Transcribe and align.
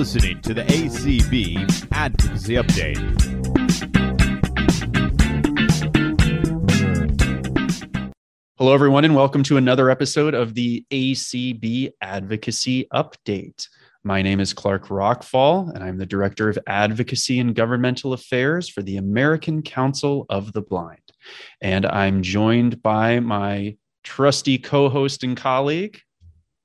listening 0.00 0.40
to 0.40 0.54
the 0.54 0.62
ACB 0.62 1.88
Advocacy 1.92 2.54
Update. 2.54 2.96
Hello, 8.56 8.72
everyone, 8.72 9.04
and 9.04 9.14
welcome 9.14 9.42
to 9.42 9.58
another 9.58 9.90
episode 9.90 10.32
of 10.32 10.54
the 10.54 10.86
ACB 10.90 11.90
Advocacy 12.00 12.86
Update. 12.94 13.68
My 14.02 14.22
name 14.22 14.40
is 14.40 14.54
Clark 14.54 14.86
Rachfal, 14.86 15.70
and 15.74 15.84
I'm 15.84 15.98
the 15.98 16.06
Director 16.06 16.48
of 16.48 16.58
Advocacy 16.66 17.38
and 17.38 17.54
Governmental 17.54 18.14
Affairs 18.14 18.70
for 18.70 18.80
the 18.80 18.96
American 18.96 19.60
Council 19.60 20.24
of 20.30 20.54
the 20.54 20.62
Blind. 20.62 21.12
And 21.60 21.84
I'm 21.84 22.22
joined 22.22 22.80
by 22.80 23.20
my 23.20 23.76
trusty 24.02 24.56
co 24.56 24.88
host 24.88 25.24
and 25.24 25.36
colleague, 25.36 26.00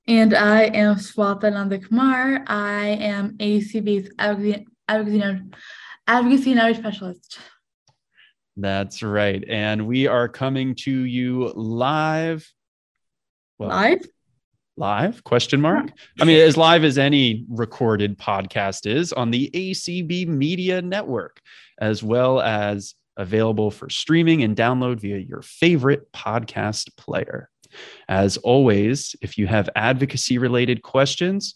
and 0.07 0.33
I 0.33 0.63
am 0.63 0.95
Swatha 0.95 1.51
Nandakumar. 1.51 2.43
I 2.47 2.87
am 2.87 3.37
ACB's 3.37 4.11
advocacy, 4.19 4.67
advocacy, 4.87 5.21
advocacy 6.07 6.51
and 6.51 6.59
outreach 6.59 6.77
specialist. 6.77 7.39
That's 8.57 9.03
right. 9.03 9.43
And 9.47 9.87
we 9.87 10.07
are 10.07 10.29
coming 10.29 10.75
to 10.75 10.91
you 10.91 11.51
live. 11.55 12.49
Well, 13.57 13.69
live? 13.69 14.05
Live? 14.77 15.23
Question 15.23 15.61
mark? 15.61 15.91
I 16.19 16.25
mean, 16.25 16.39
as 16.41 16.57
live 16.57 16.83
as 16.83 16.97
any 16.97 17.45
recorded 17.49 18.17
podcast 18.17 18.85
is 18.85 19.13
on 19.13 19.31
the 19.31 19.49
ACB 19.53 20.27
Media 20.27 20.81
Network, 20.81 21.41
as 21.79 22.03
well 22.03 22.41
as 22.41 22.93
available 23.17 23.71
for 23.71 23.89
streaming 23.89 24.43
and 24.43 24.55
download 24.55 24.99
via 24.99 25.17
your 25.17 25.41
favorite 25.41 26.11
podcast 26.11 26.95
player. 26.97 27.49
As 28.07 28.37
always, 28.37 29.15
if 29.21 29.37
you 29.37 29.47
have 29.47 29.69
advocacy 29.75 30.37
related 30.37 30.81
questions 30.81 31.55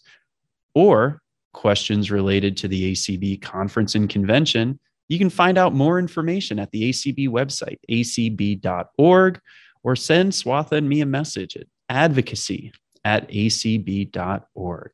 or 0.74 1.22
questions 1.52 2.10
related 2.10 2.56
to 2.58 2.68
the 2.68 2.92
ACB 2.92 3.42
conference 3.42 3.94
and 3.94 4.08
convention, 4.08 4.78
you 5.08 5.18
can 5.18 5.30
find 5.30 5.58
out 5.58 5.74
more 5.74 5.98
information 5.98 6.58
at 6.58 6.70
the 6.70 6.90
ACB 6.90 7.28
website, 7.28 7.78
acb.org, 7.90 9.40
or 9.82 9.96
send 9.96 10.32
Swatha 10.32 10.72
and 10.72 10.88
me 10.88 11.00
a 11.00 11.06
message 11.06 11.56
at 11.56 11.66
advocacy 11.88 12.72
at 13.04 13.28
acb.org. 13.28 14.90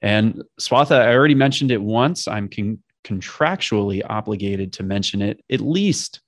And 0.00 0.42
Swatha, 0.58 0.92
I 0.92 1.14
already 1.14 1.34
mentioned 1.34 1.70
it 1.70 1.82
once. 1.82 2.26
I'm 2.26 2.48
con- 2.48 2.82
contractually 3.04 4.02
obligated 4.08 4.72
to 4.74 4.82
mention 4.82 5.22
it 5.22 5.44
at 5.50 5.60
least 5.60 6.20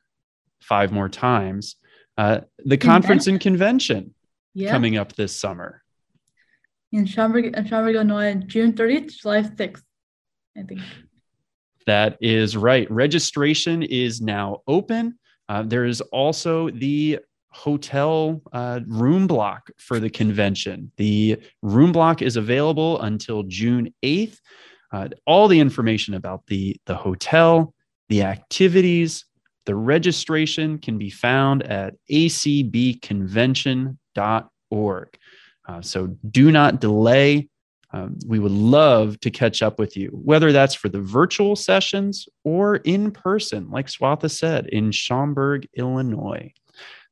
five 0.61 0.93
more 0.93 1.09
times. 1.09 1.77
Uh, 2.19 2.41
the 2.59 2.77
conference 2.77 3.27
and 3.27 3.41
convention 3.41 4.15
yeah. 4.55 4.71
coming 4.71 4.97
up 4.97 5.15
this 5.15 5.37
summer? 5.37 5.83
In 6.93 7.07
Schaumburg, 7.07 7.57
in 7.57 7.67
Schaumburg, 7.67 7.95
Illinois, 7.95 8.35
June 8.47 8.73
30th, 8.73 9.17
July 9.17 9.43
6th, 9.43 9.83
I 10.57 10.63
think. 10.63 10.81
That 11.87 12.19
is 12.21 12.57
right. 12.57 12.91
Registration 12.91 13.83
is 13.83 14.21
now 14.21 14.63
open. 14.67 15.19
Uh, 15.49 15.63
there 15.63 15.85
is 15.85 16.01
also 16.01 16.71
the 16.71 17.19
hotel 17.51 18.41
uh, 18.53 18.81
room 18.87 19.27
block 19.27 19.71
for 19.79 19.99
the 19.99 20.11
convention. 20.11 20.93
The 20.97 21.39
room 21.63 21.93
block 21.93 22.23
is 22.23 22.37
available 22.37 23.01
until 23.01 23.43
June 23.45 23.93
8th. 24.03 24.39
Uh, 24.93 25.09
all 25.27 25.49
the 25.49 25.61
information 25.61 26.15
about 26.15 26.47
the, 26.47 26.77
the 26.87 26.95
hotel, 26.95 27.75
the 28.09 28.23
activities, 28.23 29.25
the 29.67 29.75
registration 29.75 30.79
can 30.79 30.99
be 30.99 31.11
found 31.11 31.63
at 31.63 31.95
acbconvention.com 32.11 34.49
org. 34.73 35.17
Uh, 35.69 35.83
so 35.83 36.17
do 36.29 36.51
not 36.51 36.81
delay. 36.81 37.49
Um, 37.93 38.19
we 38.27 38.39
would 38.39 38.53
love 38.53 39.21
to 39.21 39.31
catch 39.31 39.63
up 39.63 39.79
with 39.79 39.97
you, 39.97 40.09
whether 40.09 40.51
that's 40.51 40.75
for 40.75 40.89
the 40.89 41.03
virtual 41.03 41.55
sessions 41.55 42.27
or 42.43 42.77
in 42.77 43.11
person, 43.11 43.71
like 43.71 43.87
Swatha 43.87 44.31
said, 44.31 44.67
in 44.69 44.91
Schaumburg, 44.91 45.69
Illinois. 45.77 46.53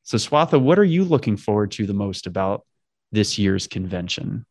So, 0.04 0.16
Swatha, 0.16 0.58
what 0.58 0.78
are 0.78 0.84
you 0.84 1.04
looking 1.04 1.36
forward 1.36 1.70
to 1.72 1.86
the 1.86 1.92
most 1.92 2.26
about 2.26 2.64
this 3.12 3.38
year's 3.38 3.66
convention? 3.66 4.46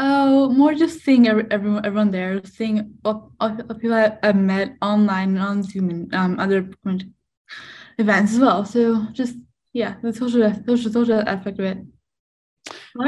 Oh, 0.00 0.48
more 0.48 0.74
just 0.74 1.04
seeing 1.04 1.28
everyone, 1.28 1.86
everyone 1.86 2.10
there, 2.10 2.40
seeing 2.44 2.94
all, 3.04 3.32
all 3.38 3.56
people 3.56 3.94
I've 4.22 4.34
met 4.34 4.76
online 4.82 5.36
and 5.36 5.38
on 5.38 5.62
Zoom 5.62 5.90
and 5.90 6.14
um, 6.14 6.40
other 6.40 6.68
events 7.98 8.32
as 8.34 8.38
well. 8.38 8.64
So, 8.64 9.06
just 9.12 9.36
yeah, 9.72 9.94
the 10.02 10.12
social, 10.12 10.52
social, 10.66 10.92
social 10.92 11.20
aspect 11.28 11.58
of 11.58 11.64
it. 11.64 11.78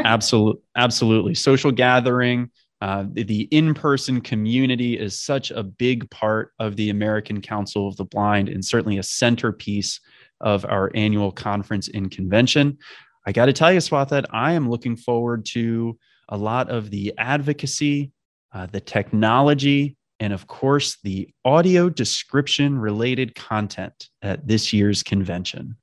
Absolutely, 0.05 0.63
absolutely. 0.77 1.35
Social 1.35 1.73
gathering, 1.73 2.51
uh, 2.81 3.05
the 3.13 3.43
in-person 3.51 4.21
community 4.21 4.99
is 4.99 5.21
such 5.21 5.51
a 5.51 5.63
big 5.63 6.09
part 6.11 6.53
of 6.59 6.77
the 6.77 6.91
American 6.91 7.41
Council 7.41 7.89
of 7.89 7.97
the 7.97 8.05
Blind, 8.05 8.49
and 8.49 8.65
certainly 8.65 8.99
a 8.99 9.03
centerpiece 9.03 10.01
of 10.41 10.65
our 10.65 10.91
annual 10.95 11.31
conference 11.31 11.89
and 11.95 12.11
convention. 12.11 12.79
I 13.27 13.33
got 13.33 13.47
to 13.47 13.53
tell 13.53 13.73
you, 13.73 13.81
Swat, 13.81 14.09
that 14.09 14.27
I 14.33 14.53
am 14.53 14.69
looking 14.69 14.97
forward 14.97 15.45
to 15.47 15.97
a 16.29 16.37
lot 16.37 16.71
of 16.71 16.91
the 16.91 17.13
advocacy, 17.19 18.11
uh, 18.53 18.67
the 18.67 18.81
technology, 18.81 19.97
and 20.23 20.33
of 20.33 20.47
course, 20.47 20.99
the 21.03 21.29
audio 21.45 21.89
description 21.91 22.79
related 22.79 23.35
content 23.35 24.09
at 24.23 24.47
this 24.47 24.73
year's 24.73 25.03
convention. 25.03 25.75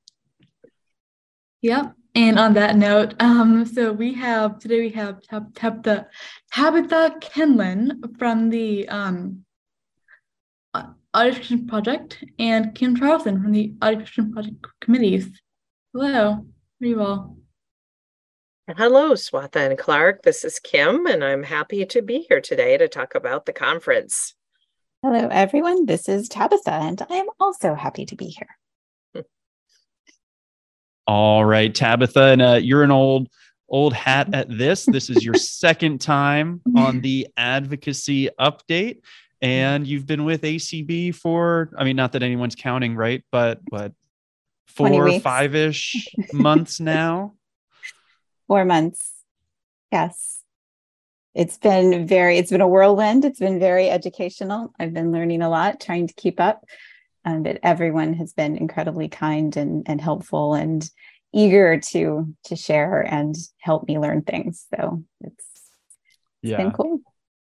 Yep. 1.62 1.94
And 2.16 2.40
on 2.40 2.54
that 2.54 2.78
note, 2.78 3.16
um, 3.20 3.66
so 3.66 3.92
we 3.92 4.14
have 4.14 4.58
today 4.60 4.80
we 4.80 4.92
have 4.92 5.22
Tab- 5.24 5.54
Tabitha 5.54 6.08
Kenlon 7.20 8.18
from 8.18 8.50
the 8.50 8.88
um, 8.88 9.44
Audio 10.74 11.32
Description 11.32 11.68
Project 11.68 12.24
and 12.40 12.74
Kim 12.74 12.96
Charlson 12.96 13.44
from 13.44 13.52
the 13.52 13.74
Audio 13.82 14.00
Description 14.00 14.32
Project 14.32 14.66
committees. 14.80 15.28
Hello, 15.94 16.32
how 16.32 16.46
are 16.82 16.88
you 16.88 17.02
all? 17.02 17.39
Hello, 18.78 19.14
Swatha 19.14 19.68
and 19.68 19.80
Clark. 19.80 20.22
This 20.22 20.46
is 20.46 20.60
Kim, 20.60 21.08
and 21.08 21.24
I'm 21.24 21.42
happy 21.42 21.88
to 21.88 22.04
be 22.04 22.20
here 22.30 22.40
today 22.40 22.78
to 22.78 22.88
talk 22.88 23.16
about 23.16 23.48
the 23.48 23.54
conference. 23.54 24.36
Hello, 25.02 25.28
everyone. 25.32 25.88
This 25.88 26.08
is 26.08 26.30
Tabitha, 26.30 26.74
and 26.74 27.02
I 27.10 27.16
am 27.16 27.26
also 27.40 27.74
happy 27.74 28.06
to 28.06 28.16
be 28.16 28.28
here. 28.28 29.24
All 31.08 31.44
right, 31.44 31.74
Tabitha, 31.74 32.22
and 32.22 32.42
uh, 32.44 32.60
you're 32.62 32.84
an 32.84 32.92
old 32.92 33.30
old 33.68 33.94
hat 33.94 34.36
at 34.36 34.56
this. 34.56 34.86
This 34.86 35.10
is 35.10 35.26
your 35.26 35.34
second 35.36 36.00
time 36.00 36.62
on 36.78 37.02
the 37.02 37.28
advocacy 37.38 38.30
update, 38.40 39.00
and 39.42 39.88
you've 39.88 40.06
been 40.06 40.26
with 40.26 40.44
ACB 40.44 41.16
for 41.16 41.72
I 41.76 41.84
mean, 41.84 41.96
not 41.96 42.12
that 42.12 42.22
anyone's 42.22 42.56
counting, 42.56 42.96
right? 42.96 43.24
But 43.32 43.62
what 43.70 43.94
four, 44.68 45.20
five 45.22 45.56
ish 45.56 46.08
months 46.32 46.80
now. 46.80 47.34
Four 48.50 48.66
months, 48.66 49.14
yes. 49.94 50.44
It's 51.34 51.58
been 51.58 52.06
very. 52.06 52.38
It's 52.38 52.52
been 52.52 52.60
a 52.60 52.68
whirlwind. 52.68 53.24
It's 53.24 53.40
been 53.40 53.60
very 53.60 53.90
educational. 53.90 54.74
I've 54.78 54.94
been 54.94 55.14
learning 55.14 55.42
a 55.42 55.50
lot, 55.50 55.80
trying 55.80 56.08
to 56.08 56.14
keep 56.16 56.42
up 56.42 56.66
um, 57.26 57.44
but 57.44 57.60
everyone 57.64 58.14
has 58.14 58.34
been 58.34 58.58
incredibly 58.58 59.08
kind 59.08 59.56
and, 59.58 59.84
and 59.88 60.00
helpful 60.02 60.54
and 60.54 60.90
eager 61.32 61.80
to 61.80 62.34
to 62.46 62.56
share 62.56 63.02
and 63.02 63.36
help 63.60 63.88
me 63.88 64.00
learn 64.00 64.24
things 64.24 64.66
so 64.76 65.04
it's, 65.22 65.46
it's 66.42 66.52
yeah. 66.52 66.58
been 66.58 66.72
cool 66.72 67.00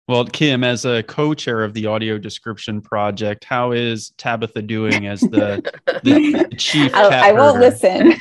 well 0.09 0.25
kim 0.25 0.64
as 0.64 0.84
a 0.84 1.03
co-chair 1.03 1.64
of 1.64 1.74
the 1.74 1.86
audio 1.86 2.18
description 2.18 2.81
project 2.81 3.46
how 3.46 3.72
is 3.72 4.12
tabitha 4.18 4.62
doing 4.62 5.08
as 5.08 5.22
the, 5.22 5.62
the 6.03 6.53
chief 6.58 6.94
I, 6.94 7.30
I 7.30 7.31
won't 7.31 7.59
listen 7.59 8.14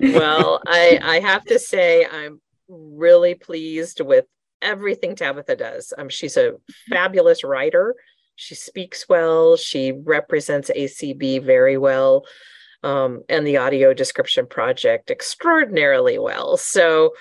well 0.14 0.60
i 0.66 1.00
i 1.02 1.20
have 1.20 1.44
to 1.46 1.58
say 1.58 2.04
i'm 2.04 2.40
really 2.68 3.34
pleased 3.34 4.00
with 4.00 4.26
everything 4.60 5.16
tabitha 5.16 5.56
does 5.56 5.94
um, 5.96 6.08
she's 6.08 6.36
a 6.36 6.52
fabulous 6.90 7.44
writer 7.44 7.94
she 8.40 8.54
speaks 8.54 9.06
well. 9.06 9.58
She 9.58 9.92
represents 9.92 10.70
ACB 10.74 11.44
very 11.44 11.76
well. 11.76 12.24
Um, 12.82 13.22
and 13.28 13.46
the 13.46 13.58
audio 13.58 13.92
description 13.92 14.46
project 14.46 15.10
extraordinarily 15.10 16.18
well. 16.18 16.56
So 16.56 17.12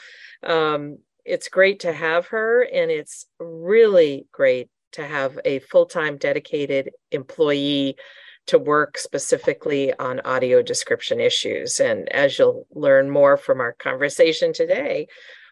um, 0.43 0.99
it's 1.25 1.49
great 1.49 1.81
to 1.81 1.93
have 1.93 2.27
her, 2.27 2.63
and 2.63 2.89
it's 2.91 3.25
really 3.39 4.27
great 4.31 4.69
to 4.93 5.05
have 5.05 5.39
a 5.45 5.59
full 5.59 5.85
time 5.85 6.17
dedicated 6.17 6.91
employee 7.11 7.95
to 8.47 8.57
work 8.57 8.97
specifically 8.97 9.93
on 9.93 10.21
audio 10.21 10.61
description 10.61 11.19
issues. 11.19 11.79
And 11.79 12.09
as 12.09 12.39
you'll 12.39 12.65
learn 12.71 13.09
more 13.09 13.37
from 13.37 13.61
our 13.61 13.73
conversation 13.73 14.53
today, 14.53 15.07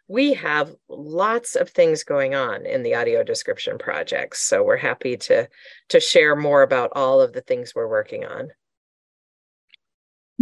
we 0.07 0.33
have 0.33 0.73
lots 0.87 1.55
of 1.55 1.69
things 1.69 2.03
going 2.03 2.33
on 2.33 2.65
in 2.65 2.83
the 2.83 2.95
audio 2.95 3.23
description 3.23 3.77
projects 3.77 4.41
so 4.41 4.63
we're 4.63 4.77
happy 4.77 5.17
to 5.17 5.47
to 5.89 5.99
share 5.99 6.35
more 6.35 6.61
about 6.61 6.91
all 6.95 7.21
of 7.21 7.33
the 7.33 7.41
things 7.41 7.73
we're 7.75 7.89
working 7.89 8.25
on. 8.25 8.49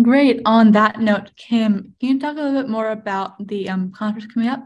Great. 0.01 0.42
On 0.45 0.71
that 0.74 1.00
note 1.00 1.31
kim 1.36 1.95
can 2.00 2.10
you 2.10 2.19
talk 2.19 2.38
a 2.38 2.42
little 2.42 2.62
bit 2.62 2.69
more 2.69 2.92
about 2.92 3.48
the 3.48 3.69
um, 3.69 3.92
conference 3.92 4.31
coming 4.31 4.50
up 4.50 4.63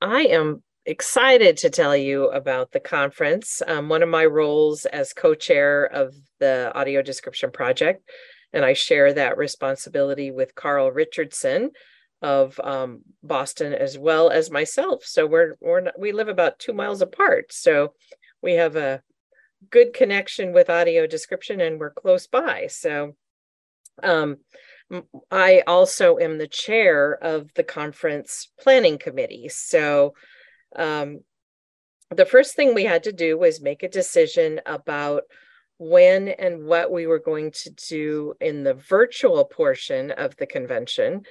i 0.00 0.22
am 0.22 0.62
excited 0.86 1.56
to 1.56 1.70
tell 1.70 1.96
you 1.96 2.30
about 2.30 2.70
the 2.70 2.80
conference. 2.80 3.60
Um, 3.66 3.88
one 3.88 4.02
of 4.02 4.08
my 4.08 4.24
roles 4.24 4.86
as 4.86 5.12
co 5.12 5.34
chair 5.34 5.84
of 5.84 6.14
the 6.38 6.72
Audio 6.74 7.02
Description 7.02 7.50
Project, 7.50 8.08
and 8.52 8.64
I 8.64 8.72
share 8.72 9.12
that 9.12 9.36
responsibility 9.36 10.30
with 10.30 10.54
Carl 10.54 10.90
Richardson 10.90 11.72
of 12.22 12.58
um, 12.62 13.02
Boston 13.22 13.74
as 13.74 13.98
well 13.98 14.30
as 14.30 14.50
myself. 14.50 15.04
So 15.04 15.26
we're, 15.26 15.56
we're 15.60 15.80
not, 15.80 15.98
we 15.98 16.12
live 16.12 16.28
about 16.28 16.58
two 16.58 16.72
miles 16.72 17.02
apart. 17.02 17.52
So 17.52 17.92
we 18.42 18.54
have 18.54 18.76
a 18.76 19.02
good 19.70 19.92
connection 19.92 20.52
with 20.52 20.70
audio 20.70 21.06
description 21.06 21.60
and 21.60 21.78
we're 21.78 21.90
close 21.90 22.26
by. 22.26 22.68
So 22.68 23.14
um, 24.02 24.38
I 25.30 25.62
also 25.66 26.18
am 26.18 26.38
the 26.38 26.46
chair 26.46 27.12
of 27.12 27.52
the 27.54 27.64
conference 27.64 28.48
planning 28.58 28.98
committee. 28.98 29.48
So 29.48 30.14
um, 30.76 31.20
the 32.10 32.26
first 32.26 32.54
thing 32.54 32.74
we 32.74 32.84
had 32.84 33.04
to 33.04 33.12
do 33.12 33.36
was 33.36 33.60
make 33.60 33.82
a 33.82 33.88
decision 33.88 34.60
about 34.64 35.22
when 35.78 36.28
and 36.28 36.64
what 36.64 36.90
we 36.90 37.06
were 37.06 37.18
going 37.18 37.50
to 37.50 37.70
do 37.70 38.34
in 38.40 38.62
the 38.62 38.74
virtual 38.74 39.44
portion 39.44 40.10
of 40.10 40.36
the 40.36 40.46
convention 40.46 41.22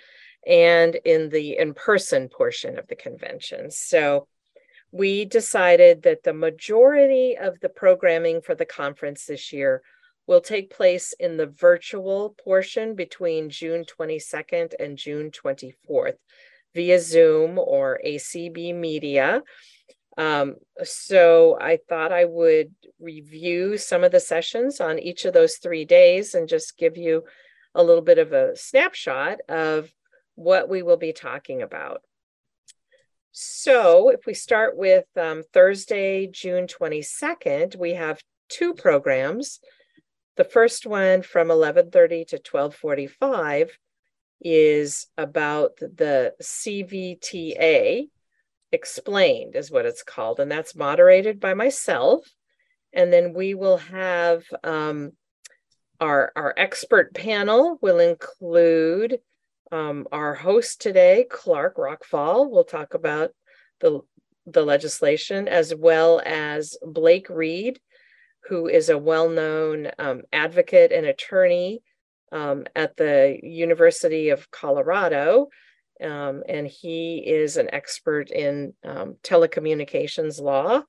and 0.46 0.96
in 1.06 1.30
the 1.30 1.58
in 1.58 1.74
person 1.74 2.30
portion 2.30 2.78
of 2.78 2.88
the 2.88 2.96
convention. 2.96 3.72
So 3.72 4.28
we 4.92 5.26
decided 5.26 6.04
that 6.04 6.24
the 6.24 6.34
majority 6.34 7.38
of 7.38 7.60
the 7.60 7.70
programming 7.70 8.42
for 8.42 8.54
the 8.54 8.66
conference 8.66 9.26
this 9.26 9.52
year 9.52 9.82
will 10.28 10.42
take 10.42 10.76
place 10.76 11.14
in 11.20 11.38
the 11.38 11.46
virtual 11.46 12.36
portion 12.44 12.96
between 12.96 13.50
June 13.50 13.86
22nd 13.86 14.74
and 14.80 14.98
June 14.98 15.32
24th 15.32 16.18
via 16.74 17.00
Zoom 17.00 17.58
or 17.60 18.00
ACB 18.06 18.76
Media. 18.76 19.42
Um, 20.18 20.56
so 20.84 21.58
I 21.60 21.80
thought 21.90 22.12
I 22.12 22.26
would 22.26 22.74
review 23.00 23.78
some 23.78 24.04
of 24.04 24.12
the 24.12 24.20
sessions 24.20 24.80
on 24.80 24.98
each 25.00 25.26
of 25.26 25.34
those 25.34 25.58
three 25.58 25.86
days 25.86 26.34
and 26.34 26.48
just 26.48 26.78
give 26.78 26.98
you 26.98 27.24
a 27.74 27.84
little 27.84 28.02
bit 28.02 28.18
of 28.18 28.32
a 28.32 28.56
snapshot 28.56 29.40
of 29.50 29.90
what 30.36 30.70
we 30.70 30.82
will 30.82 30.98
be 30.98 31.14
talking 31.14 31.62
about. 31.62 32.02
So 33.32 34.10
if 34.10 34.26
we 34.26 34.34
start 34.34 34.78
with 34.78 35.06
um, 35.18 35.44
Thursday, 35.52 36.28
June 36.28 36.68
22nd, 36.68 37.76
we 37.76 37.94
have 37.94 38.22
two 38.48 38.74
programs. 38.74 39.60
The 40.36 40.44
first 40.44 40.86
one 40.86 41.22
from 41.22 41.50
11:30 41.50 42.26
to 42.28 42.40
12:45 42.40 43.70
is 44.42 45.08
about 45.18 45.78
the 45.78 46.36
CVTA 46.42 48.10
explained 48.72 49.56
is 49.56 49.72
what 49.72 49.86
it's 49.86 50.04
called 50.04 50.40
and 50.40 50.52
that's 50.52 50.76
moderated 50.76 51.40
by 51.40 51.54
myself. 51.54 52.28
And 52.92 53.12
then 53.12 53.34
we 53.34 53.54
will 53.54 53.78
have 53.78 54.44
um, 54.64 55.14
our 56.02 56.34
our 56.36 56.54
expert 56.58 57.14
panel 57.14 57.78
will 57.82 58.00
include 58.00 59.20
um, 59.72 60.08
our 60.12 60.36
host 60.36 60.82
today 60.82 61.26
clark 61.30 61.78
rachfal. 61.78 62.50
Will 62.50 62.66
talk 62.66 62.94
about 62.94 63.32
the 63.80 64.02
the 64.46 64.64
legislation 64.64 65.48
as 65.48 65.74
well 65.74 66.22
as 66.26 66.78
blake 66.84 67.30
reed 67.30 67.80
who 68.48 68.68
is 68.68 68.90
a 68.90 68.98
well-known 68.98 69.90
um, 69.98 70.22
advocate 70.32 70.92
and 70.92 71.06
attorney 71.06 71.82
um, 72.32 72.66
at 72.76 72.96
the 72.98 73.40
University 73.42 74.30
of 74.30 74.52
Colorado. 74.52 75.48
Um, 76.04 76.44
and 76.48 76.68
he 76.68 77.24
is 77.26 77.58
an 77.58 77.74
expert 77.74 78.30
in 78.30 78.74
um, 78.84 79.16
telecommunications 79.24 80.42
law. 80.42 80.84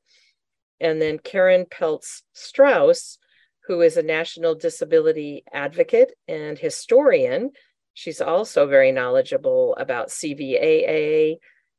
And 0.81 1.00
then 1.00 1.19
Karen 1.19 1.64
Peltz 1.64 2.23
Strauss, 2.35 3.19
who 3.67 3.81
is 3.81 3.97
a 3.97 4.02
national 4.02 4.55
disability 4.56 5.44
advocate 5.52 6.12
and 6.29 6.59
historian. 6.59 7.52
She's 7.94 8.20
also 8.20 8.67
very 8.67 8.93
knowledgeable 8.93 9.75
about 9.76 10.09
CVAA 10.09 11.37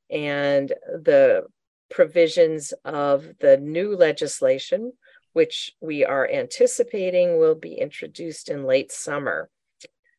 and 0.09 0.69
the 0.69 1.43
provisions 1.89 2.73
of 2.83 3.27
the 3.39 3.57
new 3.57 3.95
legislation 3.95 4.93
which 5.37 5.71
we 5.79 6.03
are 6.03 6.27
anticipating 6.27 7.37
will 7.37 7.53
be 7.53 7.75
introduced 7.75 8.49
in 8.49 8.63
late 8.63 8.91
summer. 8.91 9.51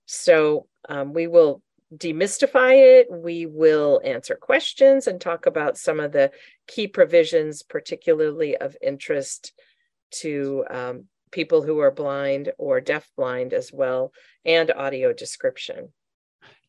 So 0.06 0.68
um, 0.88 1.12
we 1.12 1.26
will 1.26 1.60
demystify 1.92 3.00
it. 3.00 3.08
We 3.10 3.44
will 3.44 4.00
answer 4.04 4.36
questions 4.36 5.08
and 5.08 5.20
talk 5.20 5.46
about 5.46 5.76
some 5.76 5.98
of 5.98 6.12
the 6.12 6.30
key 6.68 6.86
provisions, 6.86 7.64
particularly 7.64 8.56
of 8.58 8.76
interest 8.80 9.52
to 10.22 10.64
um, 10.70 11.06
people 11.32 11.62
who 11.62 11.80
are 11.80 11.90
blind 11.90 12.52
or 12.56 12.80
deafblind 12.80 13.52
as 13.52 13.72
well, 13.72 14.12
and 14.44 14.70
audio 14.70 15.12
description. 15.12 15.92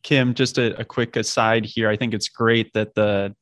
Kim, 0.02 0.34
just 0.34 0.58
a, 0.58 0.76
a 0.80 0.84
quick 0.84 1.16
aside 1.18 1.66
here. 1.66 1.88
I 1.88 1.98
think 1.98 2.16
it's 2.16 2.30
great 2.30 2.74
that 2.74 2.96
the 2.96 3.36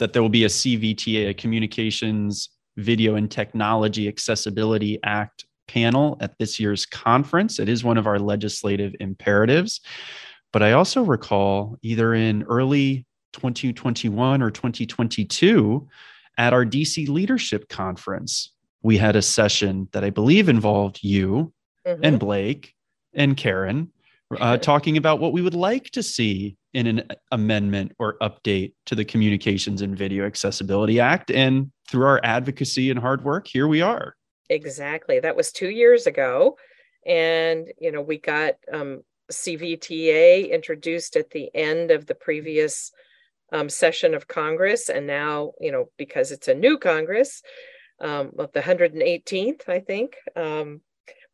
that 0.00 0.12
there 0.12 0.20
will 0.20 0.28
be 0.28 0.44
a 0.44 0.48
CVTA, 0.48 1.30
a 1.30 1.34
communications 1.34 2.50
Video 2.80 3.14
and 3.14 3.30
Technology 3.30 4.08
Accessibility 4.08 4.98
Act 5.04 5.44
panel 5.68 6.16
at 6.20 6.36
this 6.38 6.58
year's 6.58 6.84
conference. 6.84 7.58
It 7.58 7.68
is 7.68 7.84
one 7.84 7.96
of 7.96 8.06
our 8.06 8.18
legislative 8.18 8.94
imperatives. 8.98 9.80
But 10.52 10.62
I 10.62 10.72
also 10.72 11.02
recall 11.02 11.78
either 11.82 12.14
in 12.14 12.42
early 12.44 13.06
2021 13.34 14.42
or 14.42 14.50
2022 14.50 15.88
at 16.38 16.52
our 16.52 16.64
DC 16.64 17.08
Leadership 17.08 17.68
Conference, 17.68 18.52
we 18.82 18.96
had 18.96 19.14
a 19.14 19.22
session 19.22 19.88
that 19.92 20.02
I 20.02 20.10
believe 20.10 20.48
involved 20.48 21.00
you 21.02 21.52
mm-hmm. 21.86 22.02
and 22.02 22.18
Blake 22.18 22.74
and 23.14 23.36
Karen 23.36 23.92
uh, 24.38 24.56
talking 24.56 24.96
about 24.96 25.20
what 25.20 25.32
we 25.32 25.42
would 25.42 25.54
like 25.54 25.90
to 25.90 26.02
see 26.02 26.56
in 26.72 26.86
an 26.86 27.08
amendment 27.32 27.92
or 27.98 28.16
update 28.18 28.74
to 28.86 28.94
the 28.94 29.04
Communications 29.04 29.82
and 29.82 29.96
Video 29.96 30.24
Accessibility 30.24 31.00
Act. 31.00 31.30
And 31.30 31.72
through 31.88 32.06
our 32.06 32.20
advocacy 32.22 32.90
and 32.90 32.98
hard 32.98 33.24
work, 33.24 33.46
here 33.46 33.66
we 33.66 33.82
are. 33.82 34.14
Exactly. 34.48 35.20
That 35.20 35.36
was 35.36 35.52
two 35.52 35.70
years 35.70 36.06
ago. 36.06 36.56
And, 37.06 37.68
you 37.80 37.90
know, 37.92 38.02
we 38.02 38.18
got 38.18 38.54
um, 38.72 39.02
CVTA 39.32 40.50
introduced 40.50 41.16
at 41.16 41.30
the 41.30 41.50
end 41.54 41.90
of 41.90 42.06
the 42.06 42.14
previous 42.14 42.92
um, 43.52 43.68
session 43.68 44.14
of 44.14 44.28
Congress. 44.28 44.88
And 44.88 45.06
now, 45.06 45.52
you 45.60 45.72
know, 45.72 45.86
because 45.96 46.30
it's 46.30 46.48
a 46.48 46.54
new 46.54 46.78
Congress, 46.78 47.42
um, 48.00 48.32
of 48.38 48.52
the 48.52 48.60
118th, 48.60 49.68
I 49.68 49.80
think, 49.80 50.16
um, 50.36 50.80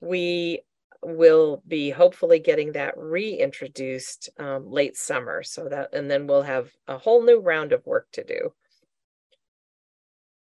we 0.01 0.61
will 1.03 1.63
be 1.67 1.91
hopefully 1.91 2.39
getting 2.39 2.73
that 2.73 2.95
reintroduced 2.97 4.31
um, 4.39 4.71
late 4.71 4.97
summer 4.97 5.43
so 5.43 5.69
that 5.69 5.95
and 5.95 6.11
then 6.11 6.27
we'll 6.27 6.43
have 6.43 6.71
a 6.89 6.99
whole 6.99 7.23
new 7.23 7.39
round 7.39 7.73
of 7.73 7.87
work 7.87 8.09
to 8.13 8.25
do. 8.25 8.53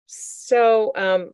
So 0.06 0.92
um, 0.94 1.32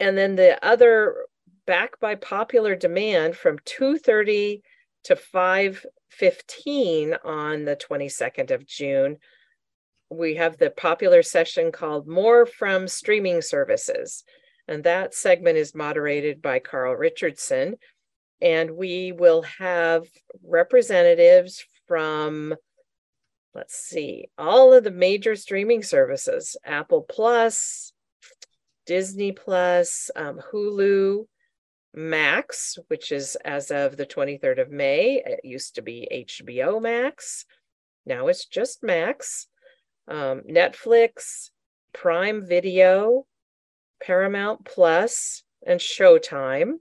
and 0.00 0.16
then 0.16 0.36
the 0.36 0.64
other 0.64 1.26
back 1.66 2.00
by 2.00 2.14
popular 2.14 2.74
demand 2.74 3.36
from 3.36 3.58
2.30 3.60 4.62
to 5.04 5.14
5.15 5.14 7.18
on 7.24 7.64
the 7.64 7.76
22nd 7.76 8.50
of 8.50 8.66
june 8.66 9.18
we 10.10 10.36
have 10.36 10.56
the 10.56 10.70
popular 10.70 11.22
session 11.22 11.70
called 11.70 12.08
more 12.08 12.46
from 12.46 12.88
streaming 12.88 13.42
services. 13.42 14.24
And 14.66 14.82
that 14.84 15.14
segment 15.14 15.58
is 15.58 15.74
moderated 15.74 16.42
by 16.42 16.58
carl 16.58 16.94
richardson 16.94 17.76
and 18.40 18.70
we 18.70 19.12
will 19.12 19.42
have 19.42 20.06
representatives 20.44 21.64
from 21.86 22.54
let's 23.54 23.76
see 23.76 24.28
all 24.36 24.72
of 24.72 24.84
the 24.84 24.90
major 24.90 25.34
streaming 25.34 25.82
services 25.82 26.56
apple 26.64 27.02
plus 27.02 27.92
disney 28.86 29.32
plus 29.32 30.10
um, 30.16 30.40
hulu 30.52 31.26
max 31.94 32.78
which 32.88 33.10
is 33.10 33.36
as 33.44 33.70
of 33.70 33.96
the 33.96 34.06
23rd 34.06 34.60
of 34.62 34.70
may 34.70 35.22
it 35.24 35.40
used 35.42 35.74
to 35.74 35.82
be 35.82 36.08
hbo 36.12 36.80
max 36.80 37.44
now 38.06 38.28
it's 38.28 38.46
just 38.46 38.82
max 38.82 39.48
um, 40.06 40.42
netflix 40.48 41.50
prime 41.92 42.46
video 42.46 43.26
paramount 44.00 44.64
plus 44.64 45.42
and 45.66 45.80
showtime 45.80 46.74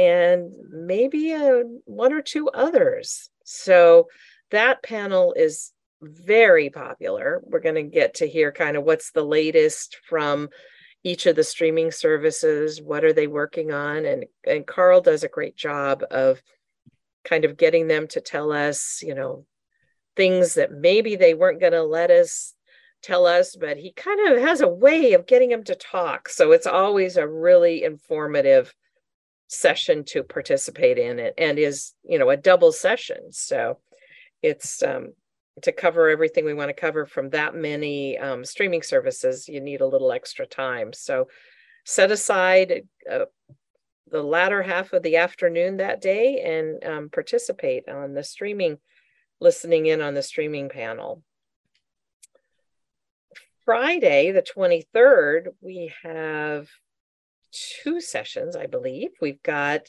and 0.00 0.52
maybe 0.70 1.32
a, 1.32 1.62
one 1.84 2.14
or 2.14 2.22
two 2.22 2.48
others. 2.48 3.28
So 3.44 4.08
that 4.50 4.82
panel 4.82 5.34
is 5.36 5.72
very 6.00 6.70
popular. 6.70 7.42
We're 7.44 7.60
going 7.60 7.74
to 7.74 7.82
get 7.82 8.14
to 8.14 8.26
hear 8.26 8.50
kind 8.50 8.78
of 8.78 8.84
what's 8.84 9.10
the 9.10 9.22
latest 9.22 9.98
from 10.08 10.48
each 11.04 11.26
of 11.26 11.36
the 11.36 11.44
streaming 11.44 11.90
services. 11.90 12.80
What 12.80 13.04
are 13.04 13.12
they 13.12 13.26
working 13.26 13.72
on? 13.72 14.06
And 14.06 14.24
and 14.46 14.66
Carl 14.66 15.02
does 15.02 15.22
a 15.22 15.28
great 15.28 15.56
job 15.56 16.02
of 16.10 16.40
kind 17.24 17.44
of 17.44 17.58
getting 17.58 17.86
them 17.86 18.06
to 18.08 18.22
tell 18.22 18.52
us, 18.52 19.02
you 19.02 19.14
know, 19.14 19.44
things 20.16 20.54
that 20.54 20.72
maybe 20.72 21.16
they 21.16 21.34
weren't 21.34 21.60
going 21.60 21.72
to 21.72 21.82
let 21.82 22.10
us 22.10 22.54
tell 23.02 23.26
us, 23.26 23.54
but 23.54 23.76
he 23.76 23.92
kind 23.92 24.32
of 24.32 24.40
has 24.40 24.62
a 24.62 24.68
way 24.68 25.12
of 25.12 25.26
getting 25.26 25.50
them 25.50 25.64
to 25.64 25.74
talk. 25.74 26.30
So 26.30 26.52
it's 26.52 26.66
always 26.66 27.18
a 27.18 27.28
really 27.28 27.84
informative 27.84 28.74
session 29.50 30.04
to 30.04 30.22
participate 30.22 30.96
in 30.96 31.18
it 31.18 31.34
and 31.36 31.58
is, 31.58 31.92
you 32.04 32.20
know, 32.20 32.30
a 32.30 32.36
double 32.36 32.70
session. 32.70 33.32
So 33.32 33.78
it's 34.42 34.80
um, 34.80 35.12
to 35.62 35.72
cover 35.72 36.08
everything 36.08 36.44
we 36.44 36.54
want 36.54 36.68
to 36.68 36.80
cover 36.80 37.04
from 37.04 37.30
that 37.30 37.52
many 37.52 38.16
um, 38.16 38.44
streaming 38.44 38.82
services, 38.82 39.48
you 39.48 39.60
need 39.60 39.80
a 39.80 39.86
little 39.86 40.12
extra 40.12 40.46
time. 40.46 40.92
So 40.92 41.26
set 41.84 42.12
aside 42.12 42.86
uh, 43.10 43.24
the 44.08 44.22
latter 44.22 44.62
half 44.62 44.92
of 44.92 45.02
the 45.02 45.16
afternoon 45.16 45.78
that 45.78 46.00
day 46.00 46.40
and 46.40 46.84
um, 46.84 47.08
participate 47.10 47.88
on 47.88 48.14
the 48.14 48.22
streaming, 48.22 48.78
listening 49.40 49.86
in 49.86 50.00
on 50.00 50.14
the 50.14 50.22
streaming 50.22 50.68
panel. 50.68 51.24
Friday, 53.64 54.30
the 54.30 54.42
23rd, 54.42 55.48
we 55.60 55.92
have 56.04 56.68
two 57.52 58.00
sessions, 58.00 58.56
I 58.56 58.66
believe. 58.66 59.10
We've 59.20 59.42
got 59.42 59.82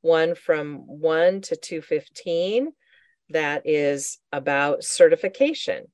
one 0.00 0.34
from 0.34 0.86
1 0.86 1.42
to 1.42 1.56
2:15 1.56 2.72
that 3.30 3.62
is 3.64 4.18
about 4.32 4.84
certification. 4.84 5.86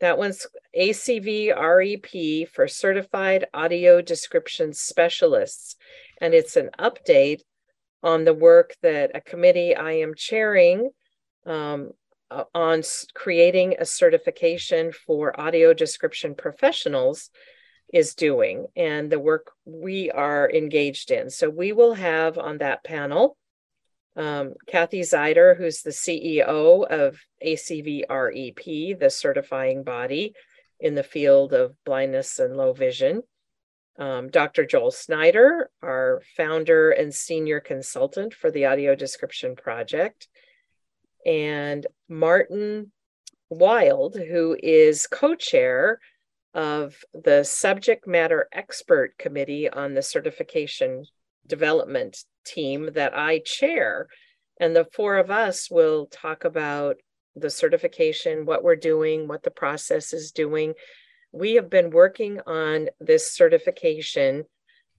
That 0.00 0.18
one's 0.18 0.46
ACVREP 0.74 2.48
for 2.48 2.66
Certified 2.68 3.46
Audio 3.52 4.00
Description 4.00 4.72
Specialists. 4.72 5.76
And 6.20 6.32
it's 6.32 6.56
an 6.56 6.70
update 6.78 7.42
on 8.02 8.24
the 8.24 8.34
work 8.34 8.74
that 8.82 9.10
a 9.14 9.20
committee 9.20 9.74
I 9.74 9.92
am 9.92 10.14
chairing 10.14 10.90
um, 11.44 11.90
on 12.54 12.82
creating 13.14 13.76
a 13.78 13.84
certification 13.84 14.92
for 14.92 15.38
audio 15.38 15.74
description 15.74 16.34
professionals 16.34 17.30
is 17.92 18.14
doing 18.14 18.66
and 18.76 19.10
the 19.10 19.18
work 19.18 19.52
we 19.64 20.10
are 20.10 20.50
engaged 20.50 21.10
in. 21.10 21.30
So 21.30 21.50
we 21.50 21.72
will 21.72 21.94
have 21.94 22.38
on 22.38 22.58
that 22.58 22.84
panel 22.84 23.36
um, 24.16 24.54
Kathy 24.66 25.00
Zeider, 25.00 25.56
who's 25.56 25.82
the 25.82 25.90
CEO 25.90 26.86
of 26.86 27.20
ACVREP, 27.44 28.98
the 28.98 29.10
certifying 29.10 29.82
body 29.82 30.34
in 30.78 30.94
the 30.94 31.02
field 31.02 31.52
of 31.52 31.74
blindness 31.84 32.38
and 32.38 32.56
low 32.56 32.72
vision. 32.72 33.22
Um, 33.98 34.28
Dr. 34.28 34.64
Joel 34.64 34.90
Snyder, 34.90 35.70
our 35.82 36.22
founder 36.36 36.90
and 36.90 37.14
senior 37.14 37.60
consultant 37.60 38.34
for 38.34 38.50
the 38.50 38.66
Audio 38.66 38.94
Description 38.94 39.56
Project, 39.56 40.28
and 41.26 41.86
Martin 42.08 42.92
Wild, 43.50 44.16
who 44.16 44.56
is 44.62 45.06
co 45.06 45.34
chair 45.34 46.00
of 46.54 46.96
the 47.14 47.44
Subject 47.44 48.06
Matter 48.06 48.48
Expert 48.52 49.16
Committee 49.18 49.68
on 49.68 49.94
the 49.94 50.02
Certification 50.02 51.04
Development 51.46 52.16
team 52.44 52.90
that 52.94 53.16
I 53.16 53.40
chair. 53.44 54.08
And 54.58 54.74
the 54.74 54.86
four 54.92 55.16
of 55.16 55.30
us 55.30 55.70
will 55.70 56.06
talk 56.06 56.44
about 56.44 56.96
the 57.36 57.50
certification, 57.50 58.46
what 58.46 58.62
we're 58.62 58.76
doing, 58.76 59.28
what 59.28 59.42
the 59.42 59.50
process 59.50 60.12
is 60.12 60.32
doing. 60.32 60.74
We 61.32 61.54
have 61.54 61.70
been 61.70 61.90
working 61.90 62.40
on 62.46 62.88
this 62.98 63.32
certification, 63.32 64.44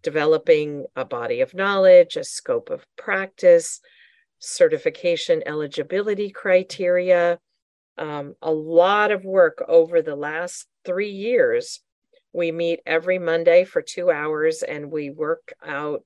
developing 0.01 0.85
a 0.95 1.05
body 1.05 1.41
of 1.41 1.53
knowledge, 1.53 2.15
a 2.15 2.23
scope 2.23 2.69
of 2.69 2.85
practice, 2.97 3.81
certification 4.39 5.43
eligibility 5.45 6.31
criteria, 6.31 7.39
um, 7.97 8.35
a 8.41 8.51
lot 8.51 9.11
of 9.11 9.25
work 9.25 9.63
over 9.67 10.01
the 10.01 10.15
last 10.15 10.67
three 10.85 11.11
years. 11.11 11.81
We 12.33 12.51
meet 12.51 12.79
every 12.85 13.19
Monday 13.19 13.65
for 13.65 13.81
two 13.81 14.09
hours 14.09 14.63
and 14.63 14.91
we 14.91 15.09
work 15.09 15.53
out 15.65 16.03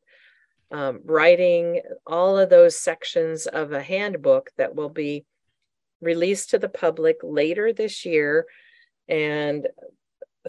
um, 0.72 1.02
writing 1.06 1.82
all 2.08 2.38
of 2.38 2.50
those 2.50 2.76
sections 2.76 3.46
of 3.46 3.72
a 3.72 3.82
handbook 3.82 4.50
that 4.58 4.76
will 4.76 4.90
be 4.90 5.26
released 6.02 6.50
to 6.50 6.60
the 6.60 6.70
public 6.70 7.18
later 7.24 7.72
this 7.72 8.06
year. 8.06 8.46
And 9.08 9.68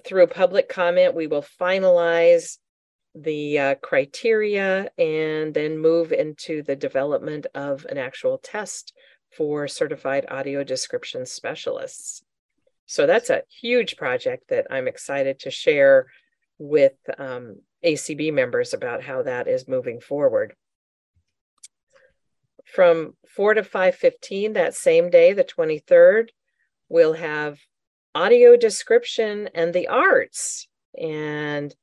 through 0.05 0.27
public 0.29 0.69
comment, 0.69 1.15
we 1.15 1.27
will 1.27 1.45
finalize 1.61 2.59
the 3.15 3.59
uh, 3.59 3.75
criteria 3.77 4.91
and 4.99 5.55
then 5.55 5.79
move 5.79 6.13
into 6.13 6.63
the 6.63 6.77
development 6.77 7.47
of 7.55 7.87
an 7.89 7.97
actual 7.97 8.39
test 8.39 8.93
for 9.37 9.69
certified 9.69 10.27
audio 10.29 10.65
description 10.65 11.27
specialists. 11.27 12.23
So 12.87 13.07
that's 13.07 13.31
a 13.31 13.43
huge 13.61 13.97
project 13.97 14.49
that 14.49 14.67
I'm 14.71 14.89
excited 14.89 15.41
to 15.41 15.51
share 15.51 16.07
with 16.59 16.95
um, 17.19 17.57
ACB 17.85 18.33
members 18.33 18.73
about 18.73 19.03
how 19.03 19.23
that 19.23 19.49
is 19.49 19.69
moving 19.69 20.01
forward. 20.01 20.55
From 22.65 23.15
4 23.29 23.55
to 23.55 23.63
5:15 23.63 24.55
that 24.55 24.75
same 24.75 25.11
day, 25.11 25.33
the 25.33 25.45
23rd, 25.45 26.31
we'll 26.89 27.15
have 27.15 27.59
audio 28.15 28.57
description 28.57 29.51
and 29.55 29.73
the 29.75 29.89
arts 29.89 30.69
and 30.97 31.75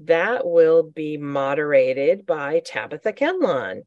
that 0.00 0.46
will 0.46 0.82
be 0.82 1.18
moderated 1.18 2.24
by 2.24 2.60
Tabitha 2.60 3.12
Kenlon. 3.12 3.82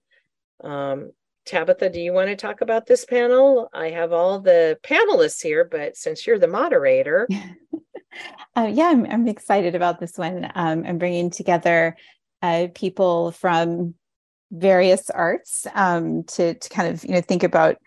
Um, 0.64 1.12
Tabitha, 1.46 1.90
do 1.90 2.00
you 2.00 2.14
want 2.14 2.30
to 2.30 2.36
talk 2.36 2.62
about 2.62 2.86
this 2.86 3.06
panel? 3.06 3.70
I 3.74 3.90
have 3.90 4.14
all 4.14 4.40
the 4.40 4.78
panelists 4.84 5.42
here, 5.42 5.66
but 5.66 5.98
since 5.98 6.26
you're 6.26 6.40
the 6.40 6.48
moderator, 6.48 7.28
Uh, 8.56 8.70
yeah, 8.74 8.86
I'm, 8.86 9.06
I'm 9.06 9.28
excited 9.28 9.76
about 9.76 10.00
this 10.00 10.18
one. 10.18 10.50
Um, 10.56 10.84
I'm 10.86 10.98
bringing 10.98 11.30
together 11.30 11.98
uh, 12.42 12.68
people 12.74 13.32
from 13.32 13.96
various 14.52 15.10
arts 15.10 15.66
um, 15.74 16.24
to, 16.24 16.54
to 16.54 16.70
kind 16.70 16.94
of 16.94 17.04
you 17.04 17.12
know 17.12 17.22
think 17.22 17.44
about 17.44 17.78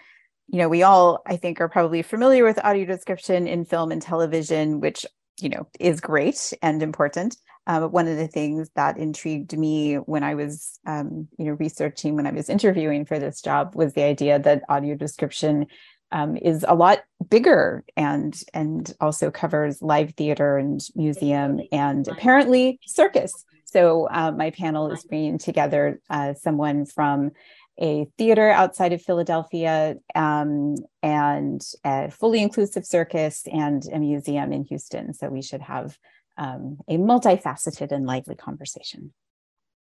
you 0.48 0.58
know 0.58 0.68
we 0.68 0.82
all 0.82 1.22
I 1.24 1.36
think 1.36 1.60
are 1.60 1.68
probably 1.68 2.02
familiar 2.02 2.44
with 2.44 2.58
audio 2.64 2.84
description 2.84 3.46
in 3.46 3.64
film 3.64 3.92
and 3.92 4.02
television, 4.02 4.80
which 4.80 5.06
you 5.40 5.48
know 5.48 5.68
is 5.78 6.00
great 6.00 6.52
and 6.62 6.82
important. 6.82 7.36
Uh, 7.66 7.88
one 7.88 8.06
of 8.06 8.16
the 8.16 8.28
things 8.28 8.70
that 8.76 8.96
intrigued 8.96 9.56
me 9.58 9.96
when 9.96 10.22
I 10.22 10.34
was 10.34 10.78
um, 10.86 11.28
you 11.38 11.46
know 11.46 11.52
researching 11.52 12.14
when 12.14 12.26
I 12.26 12.32
was 12.32 12.48
interviewing 12.48 13.04
for 13.04 13.18
this 13.18 13.40
job 13.40 13.74
was 13.74 13.92
the 13.92 14.04
idea 14.04 14.38
that 14.38 14.62
audio 14.68 14.94
description 14.94 15.66
um, 16.12 16.36
is 16.36 16.64
a 16.68 16.74
lot 16.74 17.00
bigger 17.28 17.84
and 17.96 18.40
and 18.54 18.92
also 19.00 19.30
covers 19.30 19.82
live 19.82 20.12
theater 20.16 20.56
and 20.56 20.80
museum 20.94 21.60
and 21.72 22.06
apparently 22.08 22.78
circus. 22.86 23.44
So 23.64 24.08
uh, 24.10 24.30
my 24.30 24.50
panel 24.50 24.90
is 24.90 25.04
bringing 25.04 25.38
together 25.38 26.00
uh, 26.08 26.34
someone 26.34 26.86
from 26.86 27.32
a 27.78 28.06
theater 28.16 28.50
outside 28.50 28.92
of 28.92 29.02
Philadelphia 29.02 29.96
um, 30.14 30.76
and 31.02 31.60
a 31.84 32.10
fully 32.10 32.40
inclusive 32.40 32.86
circus 32.86 33.46
and 33.52 33.84
a 33.92 33.98
museum 33.98 34.52
in 34.52 34.64
Houston. 34.64 35.12
So 35.12 35.28
we 35.28 35.42
should 35.42 35.60
have 35.62 35.98
um, 36.36 36.78
a 36.88 36.96
multifaceted 36.96 37.92
and 37.92 38.06
lively 38.06 38.34
conversation. 38.34 39.12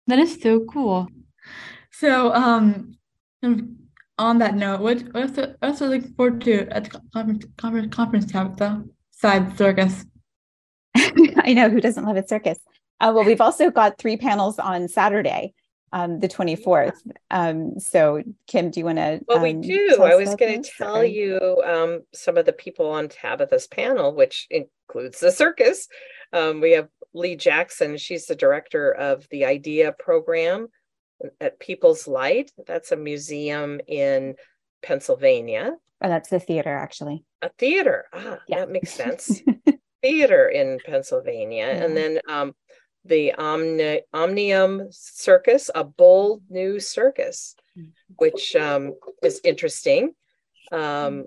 That 0.08 0.20
is 0.20 0.42
so 0.42 0.62
cool. 0.66 1.08
So 1.92 2.34
um, 2.34 2.98
on 4.18 4.40
that 4.40 4.56
note, 4.56 4.82
what 4.82 5.04
also 5.16 5.56
also 5.62 5.88
looking 5.88 6.14
forward 6.14 6.42
to 6.42 6.68
at 6.70 6.86
the 6.86 7.02
conference 7.14 7.46
conference 7.58 7.96
conference 7.96 8.32
tab 8.32 8.62
side 9.12 9.58
circus. 9.58 10.06
I 10.96 11.54
know 11.54 11.70
who 11.70 11.82
doesn't 11.82 12.06
love 12.06 12.18
a 12.18 12.28
circus. 12.28 12.60
Uh, 13.00 13.12
well, 13.16 13.24
we've 13.24 13.42
also 13.42 13.72
got 13.72 13.98
three 13.98 14.18
panels 14.18 14.60
on 14.60 14.88
Saturday, 14.88 15.54
um, 15.94 16.20
the 16.20 16.28
24th. 16.28 16.98
Um, 17.32 17.80
so, 17.80 18.22
Kim, 18.48 18.72
do 18.72 18.80
you 18.80 18.86
want 18.86 18.98
to? 18.98 19.22
Well, 19.28 19.38
um, 19.38 19.44
we 19.44 19.54
do. 19.54 19.98
I 20.02 20.16
was 20.16 20.36
going 20.36 20.64
to 20.64 20.72
tell 20.78 21.04
you 21.04 21.62
um, 21.66 22.02
some 22.14 22.38
of 22.38 22.46
the 22.46 22.54
people 22.54 22.90
on 22.90 23.08
Tabitha's 23.08 23.68
panel, 23.68 24.14
which 24.14 24.48
includes 24.50 25.20
the 25.20 25.32
circus. 25.32 25.88
Um, 26.34 26.62
we 26.62 26.72
have 26.72 26.90
Lee 27.14 27.36
Jackson. 27.36 27.98
She's 27.98 28.26
the 28.26 28.36
director 28.36 28.92
of 28.92 29.28
the 29.30 29.46
IDEA 29.46 29.94
program 29.94 30.68
at 31.42 31.60
People's 31.60 32.08
Light. 32.08 32.52
That's 32.68 32.92
a 32.92 32.96
museum 32.98 33.80
in 33.88 34.36
Pennsylvania. 34.82 35.74
Oh, 36.02 36.08
that's 36.08 36.30
the 36.30 36.40
theater, 36.40 36.74
actually. 36.76 37.26
A 37.42 37.50
theater. 37.50 38.06
Ah, 38.14 38.40
yeah. 38.48 38.60
that 38.60 38.72
makes 38.72 38.92
sense. 38.94 39.42
theater 40.02 40.48
in 40.48 40.80
Pennsylvania. 40.86 41.68
Yeah. 41.68 41.84
And 41.84 41.98
then 41.98 42.20
um, 42.30 42.54
the 43.06 43.34
Omni- 43.34 44.04
Omnium 44.14 44.88
Circus, 44.92 45.70
a 45.74 45.84
bold 45.84 46.44
new 46.50 46.80
circus, 46.80 47.56
which 48.18 48.56
um, 48.56 48.94
is 49.24 49.42
interesting. 49.44 50.14
Um, 50.72 51.26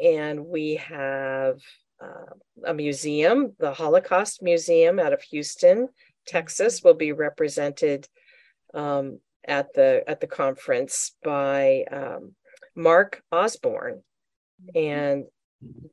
and 0.00 0.46
we 0.46 0.76
have 0.76 1.60
uh, 2.02 2.34
a 2.66 2.74
museum, 2.74 3.52
the 3.58 3.72
Holocaust 3.72 4.42
Museum 4.42 4.98
out 4.98 5.12
of 5.12 5.22
Houston, 5.22 5.88
Texas, 6.26 6.82
will 6.82 6.94
be 6.94 7.12
represented 7.12 8.08
um, 8.74 9.20
at 9.46 9.72
the 9.74 10.04
at 10.06 10.20
the 10.20 10.26
conference 10.26 11.14
by 11.22 11.84
um, 11.90 12.34
Mark 12.74 13.22
Osborne, 13.30 14.02
and 14.74 15.24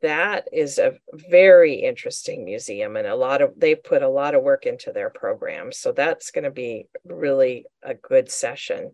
that 0.02 0.48
is 0.52 0.80
a 0.80 0.98
very 1.30 1.76
interesting 1.76 2.44
museum 2.44 2.96
and 2.96 3.06
a 3.06 3.16
lot 3.16 3.42
of 3.42 3.54
they 3.58 3.76
put 3.76 4.02
a 4.02 4.10
lot 4.10 4.34
of 4.34 4.42
work 4.44 4.66
into 4.66 4.92
their 4.92 5.10
program. 5.10 5.72
So 5.72 5.92
that's 5.92 6.32
going 6.32 6.46
to 6.46 6.52
be 6.52 6.88
really 7.06 7.66
a 7.84 7.94
good 7.94 8.32
session. 8.32 8.92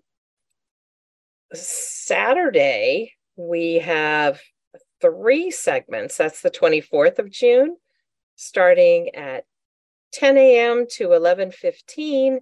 Saturday 1.53 3.13
we 3.37 3.75
have 3.75 4.41
three 5.05 5.51
segments 5.51 6.17
that's 6.17 6.41
the 6.41 6.51
24th 6.51 7.19
of 7.19 7.31
june 7.31 7.75
starting 8.35 9.13
at 9.15 9.45
10 10.13 10.37
a.m 10.37 10.85
to 10.89 11.09
11.15 11.09 12.39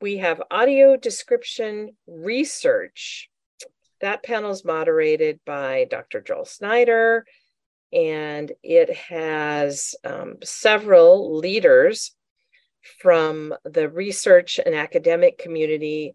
we 0.00 0.18
have 0.18 0.42
audio 0.50 0.96
description 0.96 1.96
research 2.06 3.30
that 4.00 4.22
panel 4.22 4.50
is 4.50 4.64
moderated 4.64 5.40
by 5.44 5.86
Dr. 5.90 6.20
Joel 6.20 6.46
Snyder, 6.46 7.26
and 7.92 8.50
it 8.62 8.94
has 8.96 9.94
um, 10.04 10.36
several 10.42 11.36
leaders 11.36 12.14
from 13.00 13.54
the 13.64 13.88
research 13.88 14.58
and 14.64 14.74
academic 14.74 15.38
community, 15.38 16.14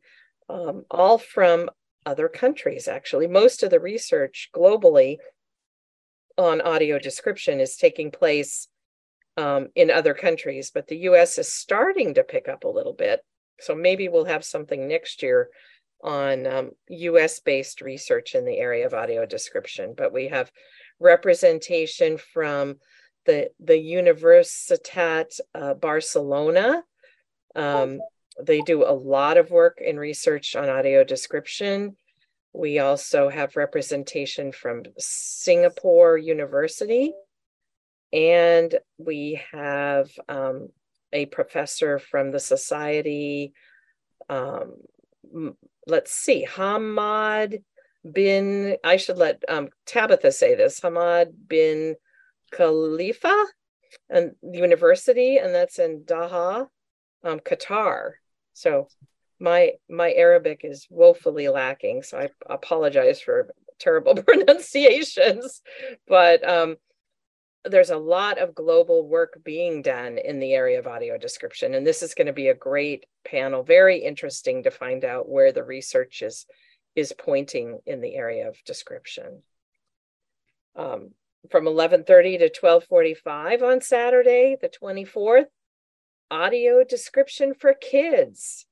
um, 0.50 0.86
all 0.90 1.18
from 1.20 1.70
other 2.08 2.28
countries, 2.28 2.88
actually. 2.88 3.28
Most 3.28 3.62
of 3.62 3.70
the 3.70 3.80
research 3.80 4.50
globally 4.54 5.18
on 6.38 6.62
audio 6.62 7.00
description 7.00 7.60
is 7.60 7.78
taking 7.78 8.12
place 8.12 8.68
um, 9.38 9.68
in 9.76 9.92
other 9.92 10.14
countries, 10.14 10.72
but 10.74 10.88
the 10.88 10.98
US 11.10 11.38
is 11.38 11.52
starting 11.52 12.14
to 12.14 12.24
pick 12.24 12.48
up 12.48 12.64
a 12.64 12.70
little 12.70 12.94
bit. 12.94 13.22
So 13.60 13.76
maybe 13.76 14.08
we'll 14.10 14.26
have 14.26 14.44
something 14.44 14.88
next 14.88 15.24
year 15.24 15.50
on 16.04 16.46
um, 16.46 16.72
US 16.90 17.40
based 17.40 17.82
research 17.82 18.36
in 18.36 18.46
the 18.46 18.58
area 18.58 18.86
of 18.86 18.94
audio 18.94 19.26
description, 19.26 19.94
but 19.98 20.14
we 20.14 20.28
have 20.28 20.52
representation 21.00 22.18
from 22.18 22.76
the 23.26 23.50
the 23.60 23.74
Universitat 23.74 25.40
uh, 25.54 25.74
Barcelona. 25.74 26.84
Um, 27.56 28.00
they 28.42 28.62
do 28.62 28.84
a 28.84 28.92
lot 28.92 29.38
of 29.38 29.50
work 29.50 29.80
in 29.84 29.98
research 29.98 30.56
on 30.56 30.70
audio 30.70 31.04
description. 31.04 31.96
We 32.58 32.80
also 32.80 33.28
have 33.28 33.58
representation 33.58 34.54
from 34.54 34.84
Singapore 34.98 36.18
University, 36.18 37.14
and 38.14 38.74
we 38.98 39.42
have 39.52 40.10
um, 40.30 40.70
a 41.12 41.26
professor 41.26 42.00
from 42.00 42.32
the 42.32 42.40
Society. 42.40 43.52
Um, 44.30 44.76
let's 45.86 46.14
see, 46.14 46.48
Hamad 46.50 47.62
bin, 48.10 48.78
I 48.86 48.96
should 48.96 49.18
let 49.18 49.44
um, 49.50 49.68
Tabitha 49.86 50.32
say 50.32 50.56
this, 50.56 50.80
Hamad 50.80 51.34
bin 51.50 51.96
Khalifa 52.52 53.46
and 54.10 54.32
the 54.42 54.60
university, 54.60 55.40
and 55.40 55.54
that's 55.54 55.78
in 55.78 56.04
Doha, 56.06 56.68
um, 57.26 57.40
Qatar. 57.40 58.12
So 58.54 58.88
my 59.40 59.74
my 59.90 60.12
Arabic 60.14 60.62
is 60.64 60.88
woefully 60.90 61.48
lacking, 61.50 62.04
so 62.04 62.18
I 62.18 62.30
apologize 62.50 63.22
for 63.22 63.54
terrible 63.80 64.16
pronunciations. 64.24 65.62
But 66.08 66.48
um, 66.48 66.78
there's 67.66 67.90
a 67.90 67.98
lot 67.98 68.38
of 68.38 68.56
global 68.56 69.08
work 69.08 69.40
being 69.44 69.82
done 69.82 70.18
in 70.18 70.40
the 70.40 70.54
area 70.54 70.80
of 70.80 70.88
audio 70.88 71.18
description, 71.18 71.74
and 71.74 71.86
this 71.86 72.02
is 72.02 72.14
going 72.14 72.28
to 72.28 72.34
be 72.34 72.48
a 72.48 72.56
great 72.56 73.06
panel. 73.26 73.64
Very 73.64 73.98
interesting 73.98 74.64
to 74.64 74.72
find 74.72 75.04
out 75.04 75.28
where 75.28 75.52
the 75.52 75.64
research 75.64 76.22
is 76.22 76.46
is 76.96 77.14
pointing 77.18 77.80
in 77.86 78.00
the 78.00 78.16
area 78.16 78.48
of 78.48 78.64
description. 78.66 79.44
Um, 80.78 81.12
from 81.52 81.66
11:30 81.66 82.40
to 82.40 82.50
12:45 82.50 83.64
on 83.64 83.82
Saturday, 83.82 84.58
the 84.60 84.70
24th, 84.70 85.48
audio 86.32 86.84
description 86.84 87.54
for 87.54 87.74
kids. 87.74 88.66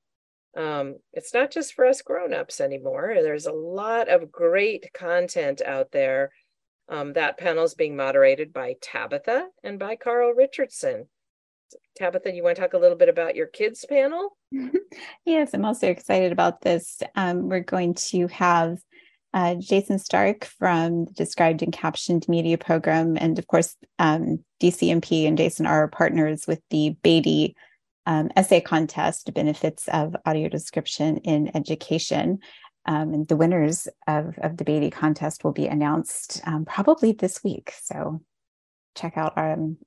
Um, 0.56 0.96
it's 1.12 1.34
not 1.34 1.50
just 1.50 1.74
for 1.74 1.86
us 1.86 2.02
grown-ups 2.02 2.60
anymore. 2.60 3.16
There's 3.22 3.46
a 3.46 3.52
lot 3.52 4.08
of 4.08 4.30
great 4.30 4.92
content 4.94 5.60
out 5.62 5.90
there. 5.90 6.30
Um, 6.88 7.14
that 7.14 7.38
panel 7.38 7.64
is 7.64 7.74
being 7.74 7.96
moderated 7.96 8.52
by 8.52 8.76
Tabitha 8.80 9.48
and 9.62 9.78
by 9.78 9.96
Carl 9.96 10.32
Richardson. 10.32 11.08
Tabitha, 11.96 12.32
you 12.32 12.42
want 12.42 12.56
to 12.56 12.62
talk 12.62 12.74
a 12.74 12.78
little 12.78 12.96
bit 12.96 13.08
about 13.08 13.36
your 13.36 13.46
kids 13.46 13.84
panel? 13.88 14.36
yes, 15.24 15.54
I'm 15.54 15.64
also 15.64 15.88
excited 15.88 16.30
about 16.30 16.60
this. 16.60 17.02
Um, 17.16 17.48
we're 17.48 17.60
going 17.60 17.94
to 17.94 18.28
have 18.28 18.78
uh, 19.32 19.56
Jason 19.56 19.98
Stark 19.98 20.44
from 20.44 21.06
the 21.06 21.12
Described 21.12 21.62
and 21.62 21.72
Captioned 21.72 22.28
Media 22.28 22.56
Program, 22.58 23.16
and 23.18 23.38
of 23.38 23.46
course, 23.48 23.76
um, 23.98 24.44
DCMP 24.60 25.26
and 25.26 25.36
Jason 25.36 25.66
are 25.66 25.88
partners 25.88 26.46
with 26.46 26.60
the 26.70 26.96
Beatty 27.02 27.56
um, 28.06 28.30
essay 28.36 28.60
contest, 28.60 29.32
benefits 29.34 29.88
of 29.88 30.14
audio 30.26 30.48
description 30.48 31.18
in 31.18 31.54
education. 31.56 32.38
Um, 32.86 33.14
and 33.14 33.28
the 33.28 33.36
winners 33.36 33.88
of, 34.06 34.34
of 34.38 34.58
the 34.58 34.64
Beatty 34.64 34.90
contest 34.90 35.42
will 35.42 35.52
be 35.52 35.66
announced 35.66 36.42
um, 36.46 36.64
probably 36.66 37.12
this 37.12 37.42
week. 37.42 37.72
So 37.82 38.20
check 38.94 39.16
out 39.16 39.32
our, 39.36 39.54
um, 39.54 39.78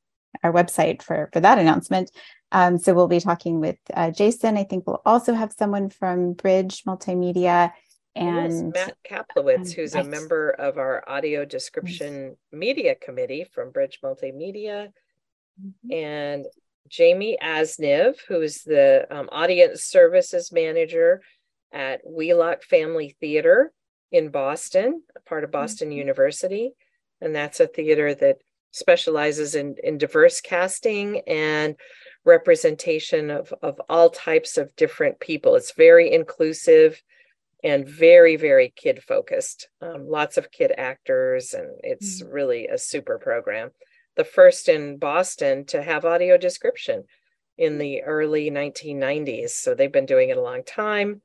our 0.44 0.52
website 0.52 1.04
for, 1.04 1.30
for 1.32 1.40
that 1.40 1.60
announcement. 1.60 2.12
Um, 2.52 2.78
so 2.78 2.94
we'll 2.94 3.08
be 3.08 3.20
talking 3.20 3.60
with 3.60 3.78
uh, 3.94 4.10
Jason. 4.10 4.58
I 4.58 4.64
think 4.64 4.88
we'll 4.88 5.02
also 5.06 5.34
have 5.34 5.54
someone 5.54 5.90
from 5.90 6.34
Bridge 6.34 6.84
Multimedia 6.86 7.72
and 8.16 8.74
Matt 8.74 8.98
Kaplowitz, 9.08 9.58
um, 9.58 9.72
who's 9.76 9.94
right. 9.94 10.06
a 10.06 10.10
member 10.10 10.50
of 10.50 10.78
our 10.78 11.04
audio 11.08 11.46
description 11.46 12.36
media 12.52 12.96
committee 12.96 13.44
from 13.44 13.72
Bridge 13.72 14.00
Multimedia, 14.04 14.92
mm-hmm. 15.62 15.92
and 15.92 16.46
Jamie 16.88 17.38
Asniv, 17.42 18.16
who's 18.28 18.64
the 18.64 19.08
um, 19.10 19.30
audience 19.32 19.84
services 19.84 20.52
manager 20.52 21.22
at 21.74 22.02
Wheelock 22.06 22.64
Family 22.64 23.16
Theater 23.20 23.72
in 24.12 24.30
Boston, 24.30 25.04
part 25.26 25.44
of 25.44 25.52
Boston 25.52 25.90
mm-hmm. 25.90 25.98
University. 25.98 26.74
And 27.22 27.36
that's 27.36 27.60
a 27.60 27.68
theater 27.68 28.14
that 28.16 28.38
specializes 28.72 29.56
in, 29.56 29.76
in 29.84 29.98
diverse 29.98 30.40
casting 30.42 31.22
and 31.28 31.76
representation 32.26 33.32
of, 33.32 33.54
of 33.62 33.82
all 33.90 34.10
types 34.10 34.58
of 34.58 34.76
different 34.76 35.20
people. 35.20 35.56
It's 35.56 35.74
very 35.74 36.12
inclusive 36.12 37.02
and 37.64 37.88
very, 37.88 38.36
very 38.36 38.74
kid 38.76 39.02
focused. 39.02 39.68
Um, 39.82 40.08
lots 40.08 40.38
of 40.38 40.52
kid 40.52 40.72
actors, 40.78 41.54
and 41.54 41.68
it's 41.82 42.22
mm-hmm. 42.22 42.32
really 42.32 42.68
a 42.68 42.78
super 42.78 43.18
program. 43.18 43.72
The 44.18 44.26
first 44.26 44.68
in 44.68 44.98
Boston 44.98 45.66
to 45.68 45.82
have 45.82 46.04
audio 46.04 46.38
description 46.38 47.06
in 47.58 47.78
the 47.78 48.04
early 48.04 48.52
1990s. 48.52 49.52
So 49.52 49.74
they've 49.74 49.92
been 49.92 50.06
doing 50.06 50.30
it 50.30 50.38
a 50.38 50.42
long 50.42 50.64
time. 50.64 51.22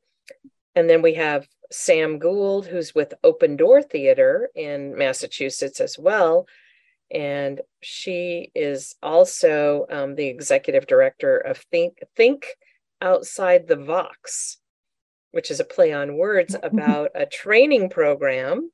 And 0.74 0.88
then 0.88 1.02
we 1.02 1.14
have 1.14 1.46
Sam 1.70 2.18
Gould, 2.18 2.66
who's 2.66 2.94
with 2.94 3.14
Open 3.24 3.56
Door 3.56 3.82
Theater 3.82 4.50
in 4.54 4.96
Massachusetts 4.96 5.80
as 5.80 5.98
well, 5.98 6.46
and 7.10 7.60
she 7.82 8.50
is 8.54 8.94
also 9.02 9.86
um, 9.90 10.14
the 10.14 10.28
executive 10.28 10.86
director 10.86 11.36
of 11.36 11.58
Think 11.70 11.98
Think 12.16 12.46
Outside 13.00 13.68
the 13.68 13.76
Vox, 13.76 14.58
which 15.32 15.50
is 15.50 15.60
a 15.60 15.64
play 15.64 15.92
on 15.92 16.16
words 16.16 16.56
about 16.62 17.10
a 17.14 17.26
training 17.26 17.90
program 17.90 18.70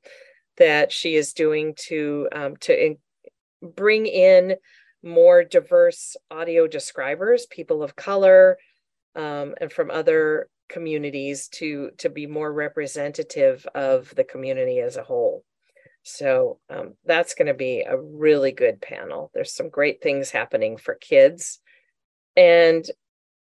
that 0.57 0.91
she 0.91 1.15
is 1.15 1.33
doing 1.33 1.73
to 1.87 2.29
um, 2.31 2.55
to 2.57 2.85
in, 2.85 2.97
bring 3.61 4.05
in 4.05 4.55
more 5.03 5.43
diverse 5.43 6.17
audio 6.29 6.67
describers, 6.67 7.45
people 7.45 7.83
of 7.83 7.95
color, 7.95 8.57
um, 9.15 9.55
and 9.59 9.71
from 9.71 9.91
other 9.91 10.49
communities 10.67 11.47
to 11.47 11.89
to 11.97 12.09
be 12.09 12.27
more 12.27 12.53
representative 12.53 13.65
of 13.73 14.13
the 14.15 14.23
community 14.23 14.79
as 14.79 14.97
a 14.97 15.03
whole. 15.03 15.43
So 16.03 16.59
um, 16.69 16.93
that's 17.05 17.33
going 17.35 17.47
to 17.47 17.53
be 17.53 17.81
a 17.81 17.99
really 17.99 18.51
good 18.51 18.81
panel. 18.81 19.31
There's 19.33 19.53
some 19.53 19.69
great 19.69 20.01
things 20.01 20.31
happening 20.31 20.77
for 20.77 20.95
kids. 20.95 21.59
And 22.35 22.85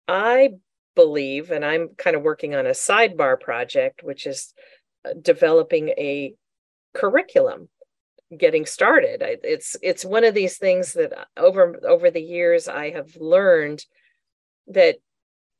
I 0.07 0.51
believe, 0.95 1.51
and 1.51 1.65
I'm 1.65 1.89
kind 1.97 2.15
of 2.15 2.21
working 2.23 2.55
on 2.55 2.65
a 2.65 2.71
sidebar 2.71 3.39
project, 3.39 4.01
which 4.03 4.25
is 4.25 4.53
uh, 5.05 5.13
developing 5.21 5.89
a 5.89 6.33
curriculum 6.93 7.69
getting 8.37 8.65
started 8.65 9.21
it's 9.21 9.77
it's 9.81 10.03
one 10.03 10.25
of 10.25 10.33
these 10.33 10.57
things 10.57 10.93
that 10.93 11.17
uh, 11.17 11.25
over 11.37 11.79
over 11.87 12.11
the 12.11 12.21
years 12.21 12.67
i 12.67 12.89
have 12.89 13.15
learned 13.17 13.85
that 14.67 14.97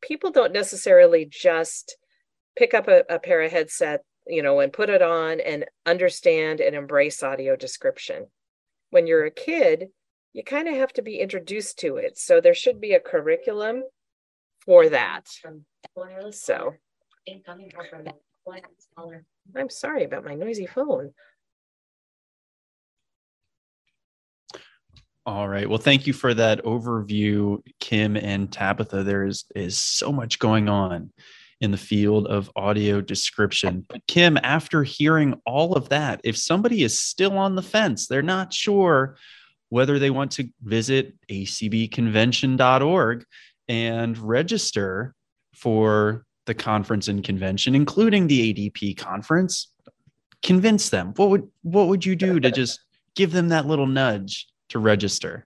people 0.01 0.31
don't 0.31 0.51
necessarily 0.51 1.25
just 1.25 1.95
pick 2.57 2.73
up 2.73 2.87
a, 2.89 3.03
a 3.09 3.19
pair 3.19 3.41
of 3.41 3.51
headset 3.51 4.01
you 4.29 4.43
know, 4.43 4.59
and 4.59 4.73
put 4.73 4.89
it 4.89 5.01
on 5.01 5.39
and 5.39 5.65
understand 5.85 6.59
and 6.59 6.75
embrace 6.75 7.23
audio 7.23 7.55
description. 7.55 8.27
When 8.89 9.07
you're 9.07 9.25
a 9.25 9.31
kid, 9.31 9.87
you 10.33 10.43
kind 10.43 10.67
of 10.67 10.75
have 10.75 10.93
to 10.93 11.01
be 11.01 11.19
introduced 11.19 11.79
to 11.79 11.97
it. 11.97 12.17
So 12.17 12.41
there 12.41 12.53
should 12.53 12.79
be 12.79 12.93
a 12.93 12.99
curriculum 12.99 13.83
for 14.65 14.89
that. 14.89 15.27
So 16.31 16.73
I'm 19.55 19.69
sorry 19.69 20.03
about 20.03 20.25
my 20.25 20.35
noisy 20.35 20.67
phone. 20.67 21.11
All 25.27 25.49
right. 25.49 25.67
Well, 25.67 25.77
thank 25.77 26.07
you 26.07 26.13
for 26.13 26.33
that 26.35 26.63
overview, 26.63 27.61
Kim 27.81 28.15
and 28.15 28.49
Tabitha. 28.49 29.03
There 29.03 29.25
is 29.25 29.43
is 29.53 29.77
so 29.77 30.09
much 30.09 30.39
going 30.39 30.69
on 30.69 31.11
in 31.59 31.71
the 31.71 31.77
field 31.77 32.27
of 32.27 32.49
audio 32.55 33.01
description. 33.01 33.85
But 33.89 34.07
Kim, 34.07 34.37
after 34.41 34.85
hearing 34.85 35.41
all 35.45 35.73
of 35.73 35.89
that, 35.89 36.21
if 36.23 36.37
somebody 36.37 36.81
is 36.81 36.97
still 36.97 37.37
on 37.37 37.55
the 37.55 37.61
fence, 37.61 38.07
they're 38.07 38.21
not 38.21 38.53
sure 38.53 39.17
whether 39.67 39.99
they 39.99 40.11
want 40.11 40.31
to 40.31 40.47
visit 40.63 41.13
acbconvention.org 41.29 43.25
and 43.67 44.17
register 44.17 45.13
for 45.53 46.25
the 46.45 46.53
conference 46.53 47.09
and 47.09 47.21
convention, 47.21 47.75
including 47.75 48.27
the 48.27 48.53
ADP 48.53 48.95
conference, 48.95 49.73
convince 50.41 50.87
them. 50.87 51.11
What 51.17 51.29
would 51.31 51.49
what 51.63 51.89
would 51.89 52.05
you 52.05 52.15
do 52.15 52.39
to 52.39 52.49
just 52.49 52.79
give 53.13 53.33
them 53.33 53.49
that 53.49 53.65
little 53.65 53.87
nudge 53.87 54.47
to 54.69 54.79
register? 54.79 55.45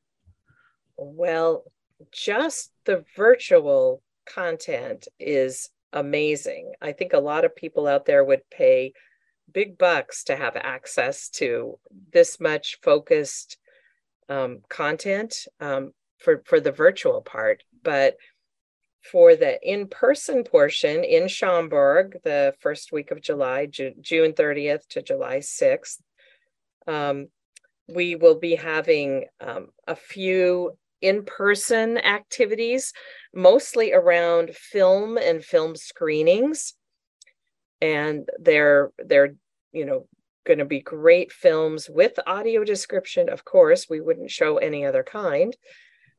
Well, 0.97 1.63
just 2.11 2.71
the 2.85 3.03
virtual 3.15 4.01
content 4.25 5.07
is 5.19 5.69
amazing. 5.93 6.73
I 6.81 6.91
think 6.93 7.13
a 7.13 7.19
lot 7.19 7.45
of 7.45 7.55
people 7.55 7.87
out 7.87 8.05
there 8.05 8.23
would 8.23 8.49
pay 8.49 8.93
big 9.51 9.77
bucks 9.77 10.23
to 10.25 10.35
have 10.35 10.55
access 10.55 11.29
to 11.29 11.77
this 12.13 12.39
much 12.39 12.79
focused 12.81 13.57
um, 14.29 14.59
content 14.69 15.47
um, 15.59 15.91
for 16.17 16.41
for 16.45 16.59
the 16.59 16.71
virtual 16.71 17.21
part, 17.21 17.63
but 17.83 18.15
for 19.11 19.35
the 19.35 19.59
in-person 19.67 20.43
portion 20.43 21.03
in 21.03 21.27
Schaumburg, 21.27 22.19
the 22.23 22.53
first 22.59 22.91
week 22.91 23.09
of 23.09 23.19
July, 23.19 23.65
Ju- 23.65 23.95
June 23.99 24.33
30th 24.33 24.87
to 24.89 25.01
July 25.01 25.37
6th, 25.37 25.97
um, 26.87 27.27
we 27.87 28.15
will 28.15 28.39
be 28.39 28.55
having 28.55 29.25
um, 29.39 29.69
a 29.87 29.95
few 29.95 30.77
in-person 31.01 31.97
activities, 31.97 32.93
mostly 33.33 33.91
around 33.93 34.55
film 34.55 35.17
and 35.17 35.43
film 35.43 35.75
screenings. 35.75 36.73
And 37.81 38.29
they're 38.39 38.91
they're 38.99 39.33
you 39.71 39.85
know 39.85 40.07
going 40.45 40.59
to 40.59 40.65
be 40.65 40.79
great 40.79 41.31
films 41.31 41.89
with 41.89 42.19
audio 42.25 42.63
description. 42.63 43.29
Of 43.29 43.45
course, 43.45 43.87
we 43.89 44.01
wouldn't 44.01 44.31
show 44.31 44.57
any 44.57 44.85
other 44.85 45.03
kind. 45.03 45.55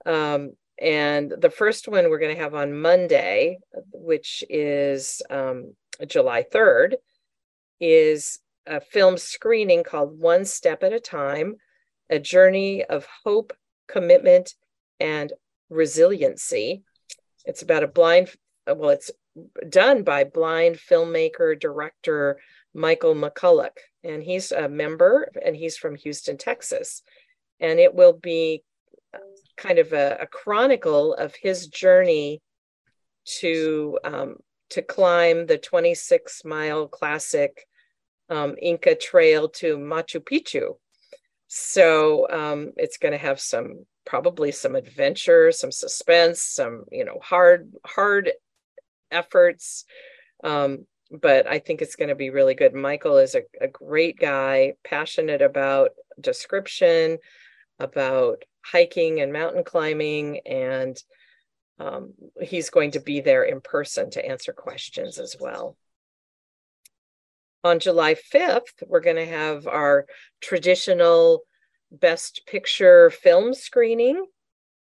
Um, 0.06 0.52
and 0.80 1.32
the 1.38 1.50
first 1.50 1.88
one 1.88 2.08
we're 2.08 2.18
going 2.18 2.34
to 2.34 2.42
have 2.42 2.54
on 2.54 2.80
Monday, 2.80 3.58
which 3.92 4.42
is 4.48 5.22
um, 5.30 5.74
July 6.06 6.44
3rd, 6.52 6.94
is 7.80 8.40
a 8.66 8.80
film 8.80 9.18
screening 9.18 9.84
called 9.84 10.18
One 10.18 10.44
Step 10.44 10.82
at 10.82 10.92
a 10.92 11.00
Time 11.00 11.56
A 12.10 12.18
Journey 12.18 12.84
of 12.84 13.06
Hope, 13.24 13.52
Commitment, 13.88 14.54
and 15.00 15.32
Resiliency. 15.68 16.82
It's 17.44 17.62
about 17.62 17.82
a 17.82 17.88
blind, 17.88 18.30
well, 18.66 18.90
it's 18.90 19.10
done 19.68 20.02
by 20.02 20.24
blind 20.24 20.76
filmmaker, 20.76 21.58
director 21.58 22.38
Michael 22.74 23.14
McCulloch, 23.14 23.76
and 24.04 24.22
he's 24.22 24.52
a 24.52 24.68
member 24.68 25.30
and 25.44 25.56
he's 25.56 25.76
from 25.76 25.96
Houston, 25.96 26.36
Texas. 26.36 27.02
And 27.60 27.78
it 27.78 27.94
will 27.94 28.12
be 28.12 28.62
kind 29.56 29.78
of 29.78 29.92
a, 29.92 30.18
a 30.20 30.26
chronicle 30.26 31.14
of 31.14 31.34
his 31.34 31.66
journey 31.68 32.40
to 33.24 33.98
um, 34.04 34.36
to 34.70 34.82
climb 34.82 35.46
the 35.46 35.58
26 35.58 36.44
mile 36.44 36.88
classic 36.88 37.66
um, 38.32 38.56
Inca 38.60 38.94
trail 38.94 39.48
to 39.50 39.76
Machu 39.76 40.20
Picchu. 40.20 40.76
So 41.48 42.26
um, 42.30 42.72
it's 42.76 42.96
going 42.96 43.12
to 43.12 43.18
have 43.18 43.38
some 43.38 43.84
probably 44.06 44.50
some 44.52 44.74
adventure, 44.74 45.52
some 45.52 45.70
suspense, 45.70 46.40
some 46.40 46.84
you 46.90 47.04
know 47.04 47.18
hard 47.22 47.70
hard 47.84 48.32
efforts. 49.10 49.84
Um, 50.42 50.86
but 51.10 51.46
I 51.46 51.58
think 51.58 51.82
it's 51.82 51.96
going 51.96 52.08
to 52.08 52.14
be 52.14 52.30
really 52.30 52.54
good. 52.54 52.72
Michael 52.72 53.18
is 53.18 53.34
a, 53.34 53.42
a 53.60 53.68
great 53.68 54.18
guy, 54.18 54.74
passionate 54.82 55.42
about 55.42 55.90
description, 56.18 57.18
about 57.78 58.44
hiking 58.64 59.20
and 59.20 59.30
mountain 59.30 59.62
climbing, 59.62 60.40
and 60.46 60.96
um, 61.78 62.14
he's 62.40 62.70
going 62.70 62.92
to 62.92 63.00
be 63.00 63.20
there 63.20 63.42
in 63.42 63.60
person 63.60 64.08
to 64.12 64.24
answer 64.24 64.54
questions 64.54 65.18
as 65.18 65.36
well. 65.38 65.76
On 67.64 67.78
July 67.78 68.14
5th, 68.14 68.82
we're 68.88 69.00
going 69.00 69.16
to 69.16 69.26
have 69.26 69.68
our 69.68 70.06
traditional 70.40 71.42
Best 71.92 72.42
Picture 72.46 73.08
film 73.10 73.54
screening. 73.54 74.26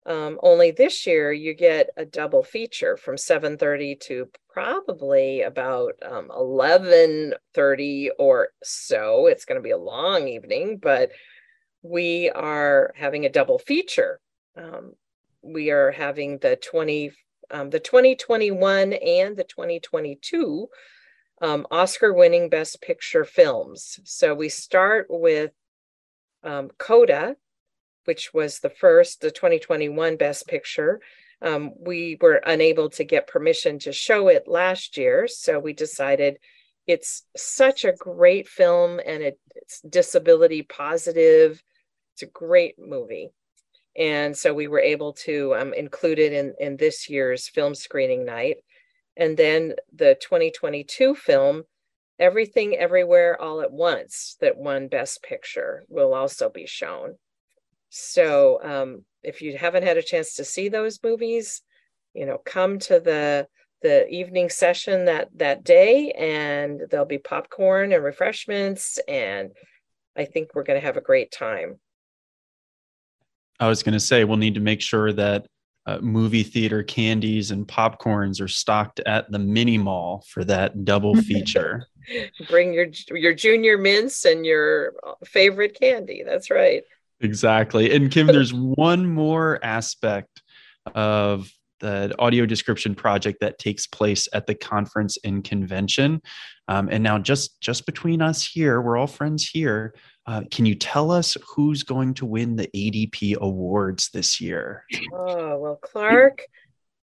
Um, 0.06 0.38
only 0.42 0.70
this 0.70 1.06
year 1.06 1.32
you 1.32 1.54
get 1.54 1.90
a 1.96 2.04
double 2.04 2.42
feature 2.42 2.96
from 2.96 3.16
7:30 3.16 4.00
to 4.00 4.28
probably 4.52 5.42
about 5.42 5.94
um, 6.02 6.28
11:30 6.30 8.10
or 8.18 8.48
so. 8.62 9.26
It's 9.28 9.44
going 9.44 9.60
to 9.60 9.62
be 9.62 9.70
a 9.70 9.78
long 9.78 10.26
evening, 10.26 10.78
but 10.78 11.12
we 11.82 12.28
are 12.30 12.92
having 12.96 13.24
a 13.24 13.30
double 13.30 13.58
feature. 13.58 14.20
Um, 14.56 14.94
we 15.42 15.70
are 15.70 15.92
having 15.92 16.38
the 16.38 16.56
20, 16.56 17.12
um, 17.50 17.70
the 17.70 17.80
2021 17.80 18.94
and 18.94 19.36
the 19.36 19.44
2022 19.44 20.68
um, 21.40 21.66
Oscar-winning 21.70 22.48
Best 22.48 22.80
Picture 22.80 23.24
films. 23.24 24.00
So 24.04 24.34
we 24.34 24.48
start 24.48 25.06
with 25.08 25.52
um, 26.42 26.70
Coda, 26.78 27.36
which 28.04 28.32
was 28.32 28.60
the 28.60 28.70
first, 28.70 29.20
the 29.20 29.30
2021 29.30 30.16
Best 30.16 30.46
Picture. 30.46 31.00
Um, 31.42 31.72
we 31.78 32.16
were 32.20 32.40
unable 32.46 32.90
to 32.90 33.04
get 33.04 33.26
permission 33.26 33.78
to 33.80 33.92
show 33.92 34.28
it 34.28 34.48
last 34.48 34.96
year, 34.96 35.26
so 35.28 35.58
we 35.58 35.72
decided 35.72 36.38
it's 36.86 37.24
such 37.36 37.84
a 37.84 37.92
great 37.92 38.46
film 38.48 39.00
and 39.04 39.22
it, 39.22 39.38
it's 39.54 39.80
disability 39.80 40.62
positive 40.62 41.62
it's 42.14 42.22
a 42.22 42.26
great 42.26 42.76
movie. 42.78 43.30
And 43.96 44.36
so 44.36 44.54
we 44.54 44.68
were 44.68 44.80
able 44.80 45.12
to 45.24 45.54
um, 45.56 45.74
include 45.74 46.18
it 46.18 46.32
in, 46.32 46.54
in 46.58 46.76
this 46.76 47.08
year's 47.10 47.48
film 47.48 47.74
screening 47.74 48.24
night. 48.24 48.58
And 49.16 49.36
then 49.36 49.74
the 49.94 50.16
2022 50.20 51.14
film, 51.14 51.64
Everything 52.18 52.76
Everywhere 52.76 53.40
All 53.40 53.60
at 53.60 53.72
Once, 53.72 54.36
that 54.40 54.56
won 54.56 54.88
Best 54.88 55.22
Picture, 55.22 55.84
will 55.88 56.14
also 56.14 56.48
be 56.48 56.66
shown. 56.66 57.16
So 57.90 58.60
um, 58.62 59.04
if 59.22 59.40
you 59.40 59.56
haven't 59.56 59.84
had 59.84 59.96
a 59.96 60.02
chance 60.02 60.34
to 60.36 60.44
see 60.44 60.68
those 60.68 60.98
movies, 61.02 61.62
you 62.12 62.26
know, 62.26 62.38
come 62.38 62.78
to 62.80 63.00
the 63.00 63.46
the 63.82 64.08
evening 64.08 64.48
session 64.48 65.04
that 65.04 65.28
that 65.36 65.62
day 65.62 66.10
and 66.12 66.80
there'll 66.90 67.04
be 67.04 67.18
popcorn 67.18 67.92
and 67.92 68.02
refreshments 68.02 68.98
and 69.06 69.50
I 70.16 70.24
think 70.24 70.54
we're 70.54 70.62
going 70.62 70.80
to 70.80 70.86
have 70.86 70.96
a 70.96 71.02
great 71.02 71.30
time. 71.30 71.78
I 73.60 73.68
was 73.68 73.82
going 73.82 73.92
to 73.92 74.00
say 74.00 74.24
we'll 74.24 74.38
need 74.38 74.54
to 74.54 74.60
make 74.60 74.80
sure 74.80 75.12
that 75.12 75.46
uh, 75.86 75.98
movie 76.00 76.42
theater 76.42 76.82
candies 76.82 77.50
and 77.50 77.66
popcorns 77.66 78.40
are 78.40 78.48
stocked 78.48 79.00
at 79.00 79.30
the 79.30 79.38
mini 79.38 79.78
mall 79.78 80.24
for 80.28 80.44
that 80.44 80.84
double 80.84 81.14
feature. 81.22 81.86
Bring 82.48 82.72
your 82.74 82.86
your 83.10 83.34
junior 83.34 83.78
mints 83.78 84.24
and 84.24 84.44
your 84.44 84.94
favorite 85.24 85.78
candy. 85.78 86.22
That's 86.24 86.50
right. 86.50 86.82
Exactly. 87.20 87.94
And 87.94 88.10
Kim, 88.10 88.26
there's 88.26 88.52
one 88.52 89.06
more 89.06 89.58
aspect 89.62 90.42
of 90.94 91.50
the 91.80 92.14
audio 92.18 92.46
description 92.46 92.94
project 92.94 93.38
that 93.40 93.58
takes 93.58 93.86
place 93.86 94.28
at 94.32 94.46
the 94.46 94.54
conference 94.54 95.18
and 95.24 95.44
convention. 95.44 96.20
Um, 96.68 96.88
and 96.90 97.02
now, 97.02 97.18
just 97.18 97.60
just 97.60 97.86
between 97.86 98.22
us 98.22 98.46
here, 98.46 98.80
we're 98.80 98.96
all 98.96 99.06
friends 99.06 99.48
here. 99.48 99.94
Uh, 100.26 100.42
can 100.50 100.64
you 100.64 100.74
tell 100.74 101.10
us 101.10 101.36
who's 101.46 101.82
going 101.82 102.14
to 102.14 102.24
win 102.24 102.56
the 102.56 102.68
ADP 102.68 103.36
awards 103.36 104.08
this 104.10 104.40
year? 104.40 104.84
Oh, 105.12 105.58
well, 105.58 105.78
Clark, 105.82 106.42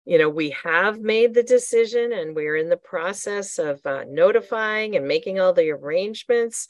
you 0.06 0.18
know, 0.18 0.30
we 0.30 0.50
have 0.64 1.00
made 1.00 1.34
the 1.34 1.42
decision 1.42 2.12
and 2.12 2.34
we're 2.34 2.56
in 2.56 2.70
the 2.70 2.78
process 2.78 3.58
of 3.58 3.84
uh, 3.84 4.04
notifying 4.08 4.96
and 4.96 5.06
making 5.06 5.38
all 5.38 5.52
the 5.52 5.70
arrangements. 5.70 6.66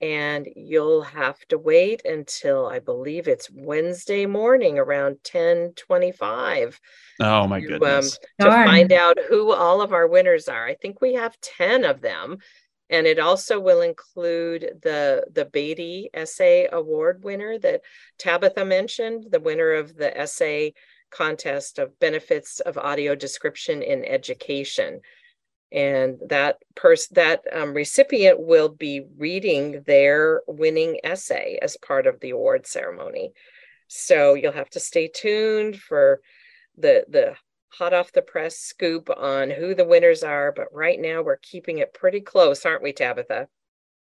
And 0.00 0.48
you'll 0.54 1.02
have 1.02 1.38
to 1.48 1.58
wait 1.58 2.04
until 2.04 2.66
I 2.66 2.78
believe 2.78 3.26
it's 3.26 3.50
Wednesday 3.52 4.26
morning 4.26 4.78
around 4.78 5.18
10 5.24 5.72
25. 5.76 6.80
Oh, 7.20 7.46
my 7.48 7.60
to, 7.60 7.66
goodness. 7.66 8.18
Um, 8.40 8.48
to 8.48 8.52
find 8.52 8.92
out 8.92 9.18
who 9.28 9.52
all 9.52 9.80
of 9.80 9.92
our 9.92 10.06
winners 10.06 10.48
are. 10.48 10.66
I 10.66 10.74
think 10.74 11.00
we 11.00 11.14
have 11.14 11.40
10 11.40 11.84
of 11.84 12.00
them 12.00 12.38
and 12.90 13.06
it 13.06 13.18
also 13.18 13.60
will 13.60 13.82
include 13.82 14.78
the 14.82 15.24
the 15.32 15.44
Beatty 15.44 16.10
Essay 16.14 16.68
Award 16.70 17.22
winner 17.22 17.58
that 17.58 17.82
Tabitha 18.18 18.64
mentioned, 18.64 19.26
the 19.30 19.40
winner 19.40 19.72
of 19.72 19.96
the 19.96 20.16
essay 20.16 20.74
contest 21.10 21.78
of 21.78 21.98
benefits 21.98 22.60
of 22.60 22.78
audio 22.78 23.14
description 23.14 23.82
in 23.82 24.04
education. 24.04 25.00
And 25.70 26.18
that 26.28 26.58
person, 26.74 27.14
that 27.16 27.42
um, 27.52 27.74
recipient 27.74 28.40
will 28.40 28.70
be 28.70 29.04
reading 29.18 29.82
their 29.86 30.40
winning 30.46 30.98
essay 31.04 31.58
as 31.60 31.76
part 31.76 32.06
of 32.06 32.20
the 32.20 32.30
award 32.30 32.66
ceremony. 32.66 33.32
So 33.86 34.34
you'll 34.34 34.52
have 34.52 34.70
to 34.70 34.80
stay 34.80 35.08
tuned 35.08 35.78
for 35.78 36.20
the 36.76 37.04
the 37.08 37.34
hot 37.70 37.92
off 37.92 38.12
the 38.12 38.22
press 38.22 38.56
scoop 38.56 39.10
on 39.10 39.50
who 39.50 39.74
the 39.74 39.84
winners 39.84 40.22
are. 40.22 40.52
But 40.52 40.68
right 40.72 41.00
now 41.00 41.22
we're 41.22 41.36
keeping 41.36 41.78
it 41.78 41.94
pretty 41.94 42.20
close, 42.20 42.64
aren't 42.64 42.82
we, 42.82 42.92
Tabitha? 42.92 43.48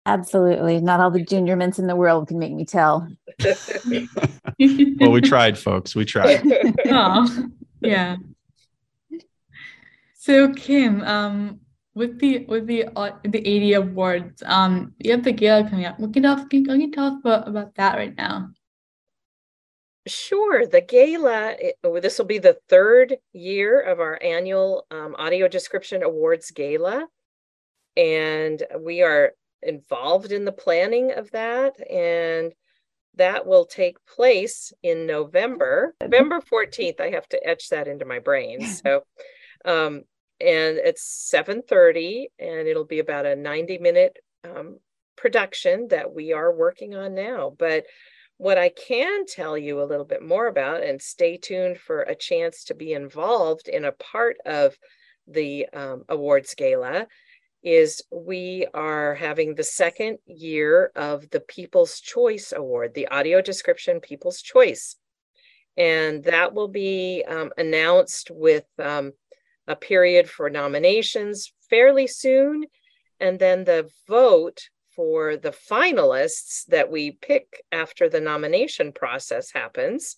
Absolutely. 0.05 0.79
Not 0.81 0.99
all 0.99 1.09
the 1.09 1.23
junior 1.23 1.55
mints 1.55 1.79
in 1.79 1.87
the 1.87 1.95
world 1.95 2.27
can 2.27 2.37
make 2.37 2.53
me 2.53 2.63
tell. 2.63 3.07
well, 3.43 5.11
we 5.11 5.21
tried, 5.21 5.57
folks. 5.57 5.95
We 5.95 6.05
tried. 6.05 6.41
oh, 6.85 7.47
yeah. 7.81 8.17
So 10.13 10.53
Kim, 10.53 11.01
um, 11.03 11.59
with 11.95 12.19
the 12.19 12.45
with 12.45 12.67
the 12.67 12.85
uh, 12.95 13.11
the 13.23 13.73
AD 13.73 13.83
awards, 13.83 14.43
um, 14.45 14.93
you 14.99 15.11
have 15.11 15.23
the 15.23 15.31
gala 15.31 15.67
coming 15.69 15.85
up. 15.85 15.99
We 15.99 16.11
can 16.11 16.23
talk, 16.23 16.49
tell, 16.49 16.63
can 16.63 16.81
you 16.81 16.91
tell 16.91 17.05
us 17.05 17.19
about, 17.19 17.47
about 17.47 17.75
that 17.75 17.95
right 17.95 18.15
now? 18.15 18.49
Sure. 20.07 20.67
The 20.67 20.81
gala, 20.81 21.55
it, 21.59 21.75
oh, 21.83 21.99
this 21.99 22.19
will 22.19 22.25
be 22.25 22.37
the 22.37 22.57
third 22.69 23.15
year 23.33 23.81
of 23.81 23.99
our 23.99 24.19
annual 24.21 24.85
um, 24.91 25.15
Audio 25.17 25.47
Description 25.47 26.03
Awards 26.03 26.51
Gala. 26.51 27.07
And 27.97 28.61
we 28.79 29.01
are 29.01 29.33
involved 29.63 30.31
in 30.31 30.45
the 30.45 30.51
planning 30.51 31.11
of 31.11 31.31
that. 31.31 31.75
And 31.89 32.53
that 33.15 33.47
will 33.47 33.65
take 33.65 33.97
place 34.05 34.73
in 34.83 35.07
November, 35.07 35.95
November 36.01 36.39
14th. 36.39 36.99
I 36.99 37.11
have 37.11 37.27
to 37.29 37.47
etch 37.47 37.69
that 37.69 37.87
into 37.87 38.05
my 38.05 38.19
brain. 38.19 38.61
So, 38.67 39.03
um, 39.63 40.03
and 40.39 40.77
it's 40.77 41.31
7.30 41.33 42.25
and 42.37 42.67
it'll 42.67 42.85
be 42.85 42.99
about 42.99 43.25
a 43.25 43.35
90 43.35 43.77
minute 43.79 44.17
um, 44.43 44.79
production 45.15 45.87
that 45.89 46.13
we 46.13 46.33
are 46.33 46.53
working 46.53 46.93
on 46.93 47.15
now. 47.15 47.55
But 47.57 47.85
what 48.37 48.57
I 48.57 48.69
can 48.69 49.25
tell 49.25 49.57
you 49.57 49.81
a 49.81 49.85
little 49.85 50.05
bit 50.05 50.21
more 50.21 50.47
about, 50.47 50.83
and 50.83 51.01
stay 51.01 51.37
tuned 51.37 51.79
for 51.79 52.01
a 52.01 52.15
chance 52.15 52.65
to 52.65 52.73
be 52.73 52.93
involved 52.93 53.67
in 53.67 53.85
a 53.85 53.93
part 53.93 54.37
of 54.45 54.77
the 55.27 55.67
um, 55.73 56.03
awards 56.09 56.53
gala, 56.53 57.07
is 57.63 58.03
we 58.11 58.67
are 58.73 59.15
having 59.15 59.55
the 59.55 59.63
second 59.63 60.19
year 60.25 60.91
of 60.95 61.29
the 61.31 61.39
People's 61.39 61.99
Choice 61.99 62.53
Award, 62.55 62.93
the 62.93 63.07
Audio 63.07 63.41
Description 63.41 63.99
People's 63.99 64.41
Choice. 64.41 64.97
And 65.77 66.23
that 66.25 66.53
will 66.53 66.67
be 66.67 67.23
um, 67.27 67.51
announced 67.57 68.29
with 68.31 68.65
um, 68.77 69.13
a 69.67 69.75
period 69.75 70.29
for 70.29 70.49
nominations 70.49 71.51
fairly 71.69 72.05
soon. 72.05 72.65
And 73.19 73.39
then 73.39 73.63
the 73.63 73.89
vote 74.07 74.69
for 74.95 75.37
the 75.37 75.51
finalists 75.71 76.65
that 76.67 76.89
we 76.89 77.11
pick 77.11 77.63
after 77.71 78.09
the 78.09 78.21
nomination 78.21 78.91
process 78.91 79.51
happens. 79.51 80.15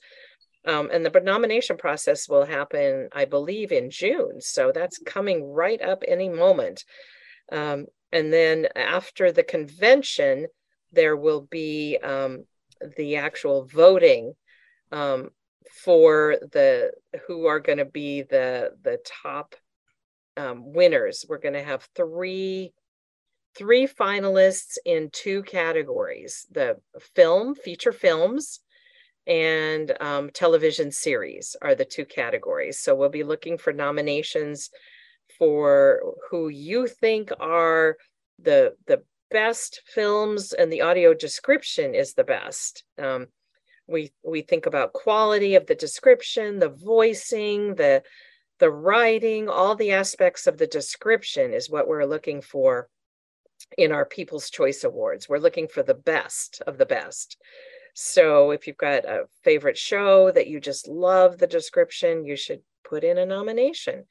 Um, 0.66 0.90
and 0.92 1.06
the 1.06 1.20
nomination 1.22 1.78
process 1.78 2.28
will 2.28 2.46
happen, 2.46 3.10
I 3.13 3.26
believe, 3.26 3.72
in 3.72 3.90
June. 3.90 4.42
So 4.42 4.72
that's 4.74 5.00
coming 5.00 5.44
right 5.44 5.82
up 5.82 6.04
any 6.08 6.30
moment. 6.30 6.84
Um, 7.52 7.86
and 8.12 8.34
then 8.34 8.68
after 8.76 9.32
the 9.32 9.44
convention, 9.44 10.48
there 10.92 11.16
will 11.16 11.42
be 11.42 11.98
um, 12.04 12.46
the 12.98 13.18
actual 13.18 13.66
voting 13.66 14.34
um, 14.92 15.30
for 15.84 16.38
the 16.52 16.92
who 17.28 17.46
are 17.46 17.60
going 17.60 17.78
to 17.78 17.86
be 17.86 18.24
the 18.24 18.72
the 18.82 19.00
top 19.24 19.56
um, 20.38 20.74
winners. 20.74 21.26
We're 21.28 21.40
going 21.40 21.54
to 21.54 21.63
have 21.63 21.88
three 21.96 22.74
three 23.58 23.88
finalists 23.88 24.78
in 24.86 25.10
two 25.12 25.41
categories 25.43 26.46
the 26.52 26.78
film, 27.15 27.56
feature 27.56 27.91
films, 27.91 28.60
and 29.26 29.91
um, 30.00 30.30
television 30.30 30.91
series 30.91 31.56
are 31.62 31.76
the 31.76 31.84
two 31.86 32.06
categories. 32.06 32.80
So 32.80 32.96
we'll 32.96 33.10
be 33.10 33.24
looking 33.24 33.58
for 33.58 33.74
nominations 33.74 34.70
for 35.38 36.02
who 36.30 36.48
you 36.50 36.88
think 36.88 37.32
are 37.39 37.98
the 38.39 38.76
the 38.86 39.04
best 39.30 39.82
films 39.86 40.54
and 40.54 40.72
the 40.72 40.82
audio 40.82 41.13
description 41.13 41.93
is 41.93 42.13
the 42.13 42.24
best. 42.24 42.84
Um, 42.98 43.28
we 43.88 44.12
we 44.24 44.41
think 44.41 44.65
about 44.65 44.93
quality 44.93 45.56
of 45.56 45.65
the 45.65 45.76
description, 45.76 46.60
the 46.60 46.70
voicing, 46.70 47.76
the 47.76 48.04
the 48.60 48.72
writing, 48.72 49.50
all 49.50 49.76
the 49.76 49.91
aspects 49.91 50.48
of 50.48 50.58
the 50.58 50.67
description 50.67 51.54
is 51.54 51.70
what 51.70 51.88
we're 51.88 52.06
looking 52.06 52.41
for 52.41 52.88
in 53.78 53.91
our 53.91 54.06
People's 54.06 54.50
Choice 54.50 54.84
Awards. 54.84 55.28
We're 55.28 55.39
looking 55.39 55.67
for 55.67 55.84
the 55.84 55.93
best 55.93 56.62
of 56.67 56.78
the 56.78 56.86
best. 56.86 57.38
So 57.93 58.52
if 58.52 58.67
you've 58.67 58.78
got 58.78 59.06
a 59.06 59.24
favorite 59.43 59.78
show 59.78 60.32
that 60.32 60.48
you 60.48 60.60
just 60.60 60.88
love 60.88 61.38
the 61.38 61.48
description, 61.48 62.26
you 62.26 62.36
should 62.36 62.62
put 62.88 63.04
in 63.04 63.17
a 63.17 63.26
nomination. 63.26 64.06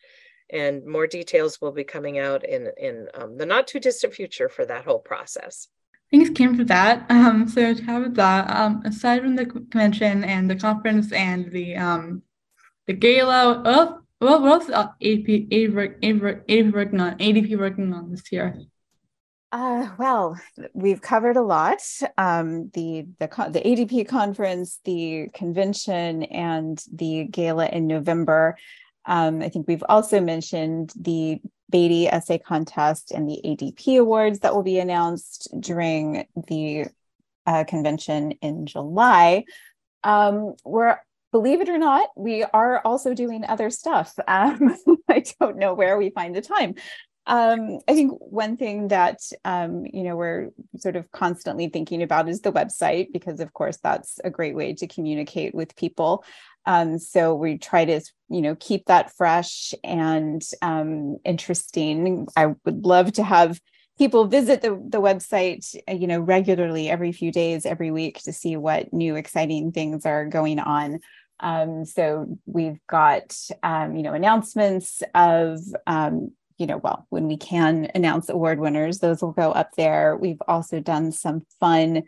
And 0.51 0.85
more 0.85 1.07
details 1.07 1.61
will 1.61 1.73
be 1.73 1.85
coming 1.85 2.19
out 2.19 2.45
in 2.45 2.69
in 2.77 3.09
um, 3.15 3.37
the 3.37 3.47
not 3.47 3.67
too 3.67 3.81
distant 3.81 4.15
future 4.15 4.49
for 4.49 4.65
that 4.67 4.85
whole 4.85 5.01
process. 5.01 5.69
Thanks, 6.11 6.31
Kim, 6.31 6.57
for 6.57 6.65
that. 6.65 7.05
Um, 7.11 7.49
so 7.49 7.75
to 7.75 7.83
have 7.83 8.15
that, 8.15 8.51
um, 8.51 8.83
aside 8.85 9.23
from 9.23 9.35
the 9.35 9.47
convention 9.47 10.23
and 10.23 10.49
the 10.49 10.55
conference 10.55 11.11
and 11.13 11.51
the 11.51 11.77
um, 11.77 12.23
the 12.87 12.93
gala, 12.93 13.61
well, 13.65 14.03
well 14.21 14.41
what 14.41 14.53
else? 14.63 14.71
Uh, 14.71 14.89
AP, 15.03 15.29
AP, 15.51 15.97
AP, 16.03 16.45
AP 16.49 16.73
working 16.73 17.01
on 17.01 17.19
ADP 17.19 17.59
working 17.59 17.93
on 17.93 18.11
this 18.13 18.31
year. 18.31 18.57
Uh, 19.57 19.89
well, 19.97 20.39
we've 20.75 21.01
covered 21.01 21.39
a 21.39 21.43
lot. 21.43 21.81
Um, 22.19 22.69
the 22.75 23.07
the 23.19 23.27
the 23.51 23.63
ADP 23.63 24.07
conference, 24.07 24.81
the 24.85 25.31
convention, 25.33 26.25
and 26.25 26.79
the 26.93 27.25
gala 27.25 27.67
in 27.67 27.87
November. 27.87 28.59
Um, 29.07 29.41
I 29.41 29.49
think 29.49 29.67
we've 29.67 29.85
also 29.89 30.21
mentioned 30.21 30.93
the 30.95 31.41
Beatty 31.71 32.07
essay 32.07 32.37
contest 32.37 33.13
and 33.13 33.27
the 33.27 33.41
ADP 33.43 33.99
awards 33.99 34.41
that 34.41 34.55
will 34.55 34.63
be 34.63 34.79
announced 34.79 35.49
during 35.59 36.27
the 36.49 36.89
uh, 37.47 37.65
convention 37.65 38.33
in 38.43 38.67
July. 38.67 39.45
Um, 40.05 40.53
we're 40.67 40.99
believe 41.33 41.61
it 41.61 41.69
or 41.69 41.79
not, 41.79 42.09
we 42.17 42.45
are 42.45 42.81
also 42.85 43.15
doing 43.15 43.45
other 43.45 43.71
stuff. 43.71 44.15
Um, 44.29 44.77
I 45.09 45.23
don't 45.41 45.57
know 45.57 45.73
where 45.73 45.97
we 45.97 46.11
find 46.11 46.35
the 46.35 46.41
time. 46.43 46.75
Um, 47.27 47.81
I 47.89 47.95
think 47.95 48.13
one 48.21 48.57
thing 48.57 48.89
that 48.89 49.21
um, 49.45 49.85
you 49.93 50.05
know 50.05 50.17
we're 50.17 50.51
sort 50.77 50.97
of 50.97 51.11
constantly 51.11 51.69
thinking 51.69 52.03
about 52.03 52.29
is 52.29 52.41
the 52.41 52.53
website 52.53 53.13
because, 53.13 53.41
of 53.41 53.53
course, 53.53 53.79
that's 53.83 54.21
a 54.23 54.31
great 54.31 54.55
way 54.55 54.75
to 54.75 54.87
communicate 54.87 55.55
with 55.55 55.77
people. 55.77 56.25
Um, 56.67 56.99
so 56.99 57.35
we 57.35 57.59
try 57.59 57.85
to 57.85 58.01
you 58.29 58.43
know 58.43 58.57
keep 58.59 58.87
that 58.87 59.13
fresh 59.17 59.75
and 59.83 60.43
um, 60.63 61.17
interesting. 61.25 62.29
I 62.37 62.55
would 62.65 62.85
love 62.85 63.13
to 63.15 63.25
have 63.25 63.61
people 63.99 64.27
visit 64.27 64.63
the 64.63 64.81
the 64.89 65.01
website 65.01 65.75
you 65.89 66.07
know 66.07 66.21
regularly 66.21 66.89
every 66.89 67.11
few 67.11 67.33
days, 67.33 67.67
every 67.67 67.91
week 67.91 68.21
to 68.21 68.33
see 68.33 68.57
what 68.57 68.93
new 68.93 69.17
exciting 69.17 69.73
things 69.73 70.07
are 70.07 70.27
going 70.27 70.61
on. 70.61 71.01
Um, 71.41 71.85
so 71.85 72.39
we've 72.47 72.79
got 72.89 73.37
um, 73.65 73.97
you 73.97 74.05
know 74.05 74.13
announcements 74.13 75.03
of 75.13 75.59
um, 75.89 76.31
you 76.59 76.67
know, 76.67 76.79
well, 76.79 77.07
when 77.11 77.27
we 77.27 77.37
can 77.37 77.91
announce 77.95 78.29
award 78.29 78.59
winners, 78.59 78.99
those 78.99 79.23
will 79.23 79.33
go 79.33 79.53
up 79.53 79.73
there. 79.77 80.17
We've 80.17 80.41
also 80.49 80.81
done 80.81 81.13
some 81.13 81.47
fun 81.61 82.05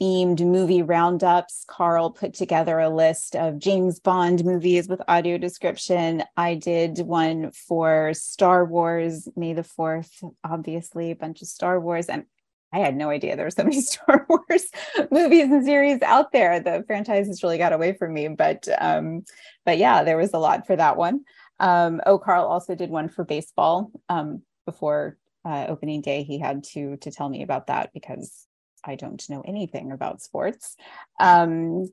themed 0.00 0.40
movie 0.40 0.82
roundups. 0.82 1.64
Carl 1.66 2.10
put 2.10 2.34
together 2.34 2.78
a 2.78 2.88
list 2.88 3.34
of 3.34 3.58
James 3.58 3.98
Bond 3.98 4.44
movies 4.44 4.88
with 4.88 5.02
audio 5.08 5.38
description. 5.38 6.22
I 6.36 6.54
did 6.54 6.98
one 6.98 7.50
for 7.52 8.14
Star 8.14 8.64
Wars, 8.64 9.28
May 9.36 9.54
the 9.54 9.62
4th, 9.62 10.10
obviously, 10.44 11.10
a 11.10 11.16
bunch 11.16 11.42
of 11.42 11.48
Star 11.48 11.80
Wars. 11.80 12.06
And 12.06 12.24
I 12.72 12.78
had 12.78 12.96
no 12.96 13.10
idea 13.10 13.34
there 13.34 13.46
were 13.46 13.50
so 13.50 13.64
many 13.64 13.80
Star 13.80 14.26
Wars 14.28 14.66
movies 15.10 15.50
and 15.50 15.64
series 15.64 16.02
out 16.02 16.32
there. 16.32 16.60
The 16.60 16.84
franchise 16.86 17.26
has 17.26 17.42
really 17.42 17.58
got 17.58 17.72
away 17.72 17.94
from 17.94 18.12
me, 18.12 18.28
but 18.28 18.68
um, 18.78 19.24
but 19.64 19.78
yeah, 19.78 20.04
there 20.04 20.16
was 20.16 20.32
a 20.32 20.38
lot 20.38 20.66
for 20.66 20.76
that 20.76 20.96
one. 20.96 21.24
Um, 21.60 22.00
oh, 22.06 22.18
Carl 22.18 22.46
also 22.46 22.74
did 22.74 22.90
one 22.90 23.08
for 23.08 23.24
baseball 23.24 23.90
um, 24.08 24.42
before 24.66 25.16
uh, 25.44 25.66
opening 25.68 26.00
day. 26.00 26.22
He 26.22 26.38
had 26.38 26.64
to 26.72 26.96
to 26.98 27.10
tell 27.10 27.28
me 27.28 27.42
about 27.42 27.66
that 27.68 27.90
because 27.92 28.46
I 28.84 28.94
don't 28.94 29.22
know 29.28 29.42
anything 29.46 29.92
about 29.92 30.22
sports. 30.22 30.76
Um, 31.18 31.88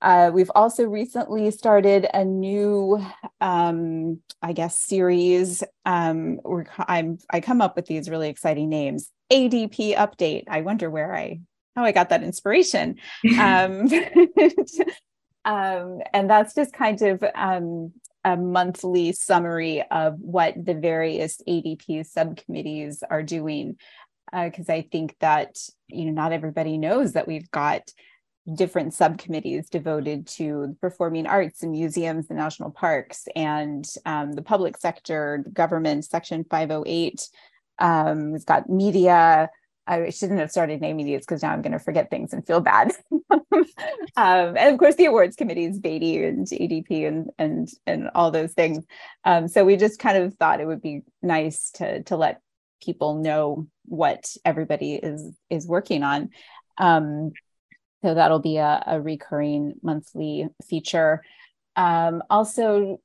uh, 0.00 0.30
we've 0.32 0.50
also 0.54 0.84
recently 0.84 1.50
started 1.50 2.06
a 2.14 2.24
new, 2.24 3.04
um, 3.40 4.20
I 4.40 4.52
guess, 4.52 4.78
series. 4.78 5.64
Um, 5.84 6.38
I'm, 6.78 7.18
I 7.30 7.40
come 7.40 7.60
up 7.60 7.74
with 7.74 7.86
these 7.86 8.08
really 8.08 8.28
exciting 8.28 8.68
names. 8.68 9.10
ADP 9.32 9.96
update. 9.96 10.44
I 10.48 10.60
wonder 10.60 10.88
where 10.88 11.14
I 11.14 11.40
how 11.74 11.84
I 11.84 11.92
got 11.92 12.08
that 12.10 12.22
inspiration. 12.22 12.96
um, 13.40 13.88
um, 15.44 16.00
and 16.12 16.30
that's 16.30 16.54
just 16.54 16.72
kind 16.72 17.00
of 17.02 17.24
um, 17.34 17.92
a 18.28 18.36
monthly 18.36 19.12
summary 19.12 19.82
of 19.90 20.18
what 20.20 20.54
the 20.62 20.74
various 20.74 21.40
ADP 21.48 22.06
subcommittees 22.06 23.02
are 23.08 23.22
doing. 23.22 23.76
Because 24.30 24.68
uh, 24.68 24.74
I 24.74 24.88
think 24.92 25.16
that 25.20 25.56
you 25.88 26.04
know 26.04 26.12
not 26.12 26.32
everybody 26.32 26.76
knows 26.76 27.14
that 27.14 27.26
we've 27.26 27.50
got 27.50 27.90
different 28.54 28.94
subcommittees 28.94 29.68
devoted 29.68 30.26
to 30.26 30.76
performing 30.80 31.26
arts 31.26 31.62
and 31.62 31.72
museums 31.72 32.26
and 32.28 32.38
national 32.38 32.70
parks 32.70 33.26
and 33.36 33.86
um, 34.06 34.32
the 34.32 34.42
public 34.42 34.76
sector, 34.76 35.44
government, 35.52 36.04
Section 36.04 36.44
508. 36.50 37.28
Um, 37.78 38.34
it's 38.34 38.44
got 38.44 38.68
media. 38.68 39.50
I 39.88 40.10
shouldn't 40.10 40.38
have 40.38 40.50
started 40.50 40.80
naming 40.80 41.06
these 41.06 41.20
because 41.20 41.42
now 41.42 41.52
I'm 41.52 41.62
going 41.62 41.72
to 41.72 41.78
forget 41.78 42.10
things 42.10 42.32
and 42.32 42.46
feel 42.46 42.60
bad. 42.60 42.92
um, 43.10 43.64
and 44.16 44.74
of 44.74 44.78
course, 44.78 44.96
the 44.96 45.06
awards 45.06 45.34
committees, 45.34 45.78
Beatty 45.78 46.22
and 46.24 46.46
ADP, 46.46 47.08
and 47.08 47.30
and 47.38 47.68
and 47.86 48.10
all 48.14 48.30
those 48.30 48.52
things. 48.52 48.84
Um, 49.24 49.48
so 49.48 49.64
we 49.64 49.76
just 49.76 49.98
kind 49.98 50.18
of 50.18 50.34
thought 50.34 50.60
it 50.60 50.66
would 50.66 50.82
be 50.82 51.02
nice 51.22 51.70
to 51.72 52.02
to 52.04 52.16
let 52.16 52.42
people 52.82 53.14
know 53.14 53.66
what 53.86 54.36
everybody 54.44 54.94
is 54.94 55.32
is 55.48 55.66
working 55.66 56.02
on. 56.02 56.30
Um, 56.76 57.32
so 58.02 58.14
that'll 58.14 58.38
be 58.38 58.58
a, 58.58 58.82
a 58.86 59.00
recurring 59.00 59.74
monthly 59.82 60.48
feature. 60.68 61.22
Um, 61.74 62.22
also, 62.30 63.00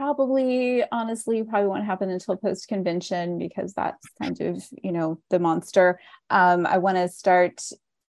probably 0.00 0.82
honestly 0.92 1.42
probably 1.42 1.68
won't 1.68 1.84
happen 1.84 2.08
until 2.08 2.34
post 2.34 2.68
convention 2.68 3.38
because 3.38 3.74
that's 3.74 4.08
kind 4.18 4.40
of 4.40 4.64
you 4.82 4.92
know 4.92 5.20
the 5.28 5.38
monster. 5.38 6.00
Um, 6.30 6.64
i 6.66 6.78
want 6.78 6.96
to 6.96 7.06
start 7.06 7.60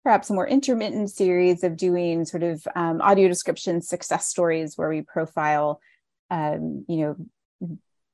perhaps 0.05 0.31
a 0.31 0.35
more 0.35 0.47
intermittent 0.47 1.11
series 1.11 1.65
of 1.65 1.77
doing 1.77 2.25
sort 2.25 2.45
of 2.45 2.67
um, 2.77 3.01
audio 3.01 3.27
description 3.27 3.83
success 3.83 4.29
stories 4.29 4.79
where 4.79 4.89
we 4.89 5.03
profile 5.03 5.81
um, 6.31 6.85
you 6.87 6.99
know 6.99 7.17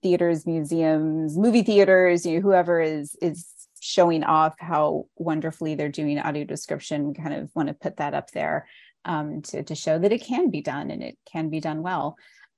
theaters 0.02 0.46
museums 0.46 1.36
movie 1.36 1.62
theaters 1.62 2.24
you 2.24 2.36
know 2.36 2.40
whoever 2.40 2.80
is 2.80 3.14
is 3.20 3.46
showing 3.80 4.24
off 4.24 4.54
how 4.58 5.04
wonderfully 5.16 5.74
they're 5.74 5.90
doing 5.90 6.18
audio 6.18 6.44
description 6.44 7.12
kind 7.12 7.34
of 7.34 7.50
want 7.54 7.68
to 7.68 7.74
put 7.74 7.98
that 7.98 8.14
up 8.14 8.30
there 8.30 8.66
um, 9.04 9.42
to, 9.42 9.62
to 9.62 9.74
show 9.74 9.98
that 9.98 10.12
it 10.12 10.24
can 10.24 10.48
be 10.48 10.62
done 10.62 10.90
and 10.90 11.02
it 11.02 11.18
can 11.30 11.50
be 11.50 11.60
done 11.60 11.82
well. 11.82 12.16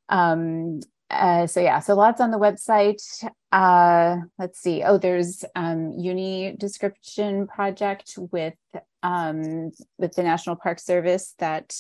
Um, 0.09 0.81
uh, 1.11 1.47
so 1.47 1.61
yeah, 1.61 1.81
so 1.81 1.95
lots 1.95 2.21
on 2.21 2.31
the 2.31 2.39
website. 2.39 3.03
Uh, 3.51 4.17
let's 4.39 4.61
see. 4.61 4.83
Oh, 4.83 4.99
there's 4.99 5.45
um, 5.57 5.93
uni 5.97 6.55
description 6.59 7.47
project 7.47 8.15
with 8.31 8.55
um, 9.03 9.71
with 9.97 10.13
the 10.15 10.23
National 10.23 10.57
Park 10.57 10.79
Service 10.79 11.35
that 11.39 11.75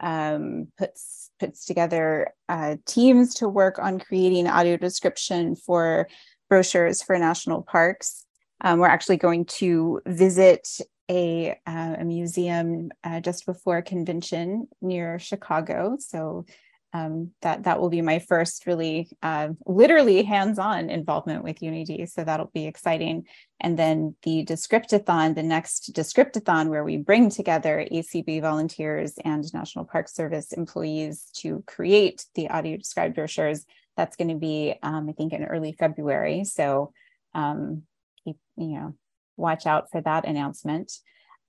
um, 0.00 0.68
puts 0.76 1.30
puts 1.40 1.64
together 1.64 2.34
uh, 2.48 2.76
teams 2.84 3.34
to 3.36 3.48
work 3.48 3.78
on 3.78 3.98
creating 3.98 4.46
audio 4.46 4.76
description 4.76 5.56
for 5.56 6.08
brochures 6.48 7.02
for 7.02 7.18
national 7.18 7.62
parks. 7.62 8.26
Um, 8.60 8.78
we're 8.78 8.86
actually 8.86 9.16
going 9.16 9.46
to 9.46 10.00
visit 10.06 10.68
a, 11.10 11.58
uh, 11.66 11.96
a 11.98 12.04
museum 12.04 12.90
uh, 13.02 13.20
just 13.20 13.44
before 13.46 13.82
convention 13.82 14.68
near 14.80 15.18
Chicago. 15.18 15.96
So 15.98 16.46
um, 16.94 17.32
that 17.42 17.64
that 17.64 17.80
will 17.80 17.90
be 17.90 18.02
my 18.02 18.20
first 18.20 18.66
really 18.66 19.08
uh, 19.20 19.48
literally 19.66 20.22
hands-on 20.22 20.90
involvement 20.90 21.42
with 21.42 21.58
UniD. 21.58 22.08
So 22.08 22.22
that'll 22.22 22.52
be 22.54 22.66
exciting. 22.66 23.24
And 23.60 23.76
then 23.76 24.14
the 24.22 24.44
Descriptathon, 24.44 25.34
the 25.34 25.42
next 25.42 25.92
Descriptathon, 25.92 26.68
where 26.68 26.84
we 26.84 26.96
bring 26.96 27.30
together 27.30 27.84
ACB 27.90 28.40
volunteers 28.40 29.14
and 29.24 29.44
National 29.52 29.84
Park 29.84 30.08
Service 30.08 30.52
employees 30.52 31.28
to 31.38 31.64
create 31.66 32.26
the 32.36 32.48
audio 32.48 32.76
described 32.76 33.16
brochures. 33.16 33.66
That's 33.96 34.14
going 34.14 34.28
to 34.28 34.36
be, 34.36 34.76
um, 34.80 35.08
I 35.08 35.12
think, 35.12 35.32
in 35.32 35.44
early 35.44 35.72
February. 35.72 36.44
So 36.44 36.92
um, 37.34 37.82
keep, 38.24 38.36
you 38.56 38.68
know, 38.68 38.94
watch 39.36 39.66
out 39.66 39.90
for 39.90 40.00
that 40.00 40.26
announcement. 40.26 40.92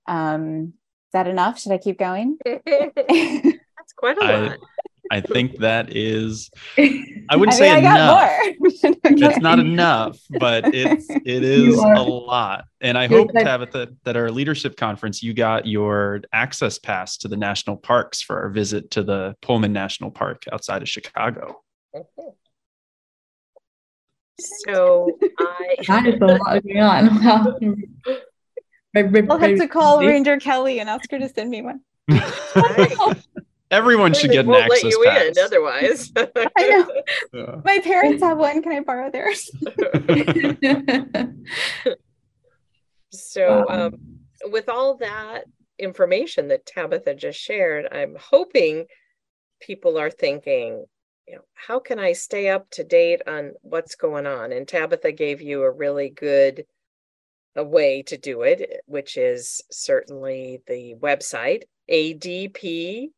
Um, 0.08 0.74
is 1.06 1.12
that 1.12 1.28
enough? 1.28 1.60
Should 1.60 1.72
I 1.72 1.78
keep 1.78 2.00
going? 2.00 2.38
That's 2.44 3.92
quite 3.96 4.18
a 4.18 4.24
lot. 4.24 4.52
I 4.52 4.56
think 5.20 5.58
that 5.58 5.94
is. 5.94 6.50
I 6.78 6.82
wouldn't 6.82 7.20
I 7.30 7.36
mean, 7.36 7.52
say 7.52 7.70
I 7.70 7.78
enough. 7.78 8.40
it's 9.04 9.38
not 9.38 9.58
enough, 9.58 10.18
but 10.38 10.74
it's 10.74 11.08
it 11.08 11.24
is 11.44 11.76
a 11.76 12.02
lot. 12.02 12.64
And 12.80 12.98
I 12.98 13.06
hope 13.06 13.30
Tabitha 13.32 13.88
that 14.04 14.16
our 14.16 14.30
leadership 14.30 14.76
conference 14.76 15.22
you 15.22 15.34
got 15.34 15.66
your 15.66 16.22
access 16.32 16.78
pass 16.78 17.16
to 17.18 17.28
the 17.28 17.36
national 17.36 17.76
parks 17.76 18.22
for 18.22 18.40
our 18.42 18.50
visit 18.50 18.90
to 18.92 19.02
the 19.02 19.36
Pullman 19.42 19.72
National 19.72 20.10
Park 20.10 20.42
outside 20.52 20.82
of 20.82 20.88
Chicago. 20.88 21.62
So 24.66 25.18
I 25.38 25.76
that 25.86 26.06
is 26.06 26.20
a 26.20 26.26
lot 26.26 26.62
going 26.62 26.80
on. 26.80 27.26
I'll 29.30 29.38
have 29.38 29.58
to 29.58 29.68
call 29.68 30.00
Ranger 30.00 30.38
Kelly 30.38 30.80
and 30.80 30.88
ask 30.88 31.10
her 31.10 31.18
to 31.18 31.28
send 31.28 31.50
me 31.50 31.62
one. 31.62 31.80
Everyone 33.70 34.14
should 34.14 34.30
get 34.30 34.44
an 34.44 34.50
won't 34.50 34.64
access 34.64 34.84
let 34.84 34.92
you 34.92 35.04
pass. 35.04 35.36
in 35.36 35.44
otherwise. 35.44 36.12
I 36.16 36.68
know. 36.68 37.02
Yeah. 37.32 37.60
My 37.64 37.80
parents 37.80 38.22
have 38.22 38.38
one. 38.38 38.62
Can 38.62 38.72
I 38.72 38.80
borrow 38.80 39.10
theirs? 39.10 39.50
so, 43.10 43.68
um, 43.68 43.98
with 44.44 44.68
all 44.68 44.96
that 44.98 45.44
information 45.78 46.48
that 46.48 46.64
Tabitha 46.64 47.14
just 47.14 47.40
shared, 47.40 47.88
I'm 47.90 48.16
hoping 48.18 48.86
people 49.60 49.98
are 49.98 50.10
thinking, 50.10 50.84
you 51.26 51.34
know, 51.34 51.42
how 51.54 51.80
can 51.80 51.98
I 51.98 52.12
stay 52.12 52.48
up 52.48 52.70
to 52.70 52.84
date 52.84 53.22
on 53.26 53.54
what's 53.62 53.96
going 53.96 54.26
on? 54.26 54.52
And 54.52 54.68
Tabitha 54.68 55.10
gave 55.10 55.42
you 55.42 55.62
a 55.62 55.70
really 55.70 56.08
good 56.08 56.66
a 57.56 57.64
way 57.64 58.02
to 58.02 58.16
do 58.16 58.42
it, 58.42 58.82
which 58.86 59.16
is 59.16 59.62
certainly 59.72 60.60
the 60.68 60.94
website 61.00 61.62
adp.acb.org. 61.90 63.10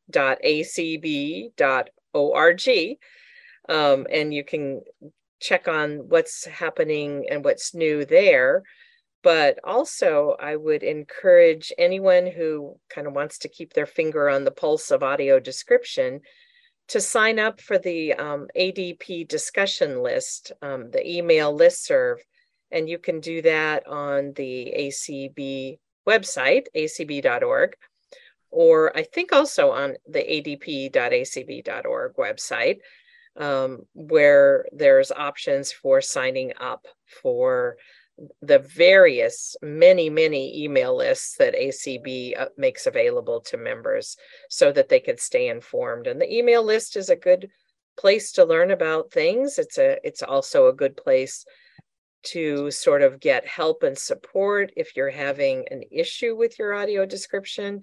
Um, 3.69 4.07
and 4.11 4.33
you 4.33 4.45
can 4.45 4.81
check 5.41 5.69
on 5.69 6.09
what's 6.09 6.47
happening 6.47 7.27
and 7.31 7.45
what's 7.45 7.75
new 7.75 8.05
there. 8.05 8.63
But 9.23 9.59
also, 9.65 10.37
I 10.41 10.57
would 10.57 10.83
encourage 10.83 11.73
anyone 11.77 12.27
who 12.27 12.77
kind 12.89 13.07
of 13.07 13.15
wants 13.15 13.39
to 13.39 13.49
keep 13.49 13.73
their 13.73 13.87
finger 13.87 14.29
on 14.29 14.45
the 14.45 14.51
pulse 14.51 14.91
of 14.91 15.03
audio 15.03 15.41
description 15.41 16.21
to 16.89 17.01
sign 17.01 17.39
up 17.39 17.61
for 17.61 17.79
the 17.79 18.15
um, 18.15 18.47
ADP 18.57 19.29
discussion 19.29 20.03
list, 20.03 20.53
um, 20.63 20.91
the 20.91 21.07
email 21.07 21.53
list 21.53 21.85
serve. 21.85 22.19
And 22.71 22.89
you 22.89 22.99
can 22.99 23.21
do 23.21 23.43
that 23.43 23.87
on 23.87 24.33
the 24.35 24.73
ACB 24.77 25.79
website, 26.07 26.67
acb.org 26.75 27.75
or 28.51 28.97
I 28.97 29.03
think 29.03 29.33
also 29.33 29.71
on 29.71 29.97
the 30.07 30.21
adp.acb.org 30.21 32.15
website, 32.17 32.79
um, 33.37 33.83
where 33.95 34.67
there's 34.73 35.13
options 35.13 35.73
for 35.73 36.01
signing 36.01 36.53
up 36.61 36.87
for 37.23 37.77
the 38.43 38.59
various 38.59 39.57
many 39.63 40.11
many 40.11 40.65
email 40.65 40.97
lists 40.97 41.37
that 41.37 41.55
acb 41.55 42.41
uh, 42.41 42.47
makes 42.57 42.89
available 42.89 43.41
to 43.41 43.57
members 43.57 44.17
so 44.51 44.73
that 44.73 44.89
they 44.89 44.99
can 44.99 45.17
stay 45.19 45.49
informed. 45.49 46.09
And 46.09 46.21
the 46.21 46.33
email 46.33 46.65
list 46.65 46.97
is 46.97 47.11
a 47.11 47.17
good 47.17 47.49
place 47.97 48.33
to 48.33 48.45
learn 48.45 48.71
about 48.71 49.13
things. 49.13 49.59
It's 49.59 49.79
a 49.79 49.99
it's 50.05 50.23
also 50.23 50.67
a 50.67 50.73
good 50.73 50.97
place 50.97 51.45
to 52.25 52.71
sort 52.71 53.03
of 53.03 53.21
get 53.21 53.47
help 53.47 53.85
and 53.85 53.97
support 53.97 54.73
if 54.77 54.97
you're 54.97 55.11
having 55.11 55.67
an 55.71 55.83
issue 55.91 56.35
with 56.37 56.59
your 56.59 56.75
audio 56.75 57.07
description 57.07 57.83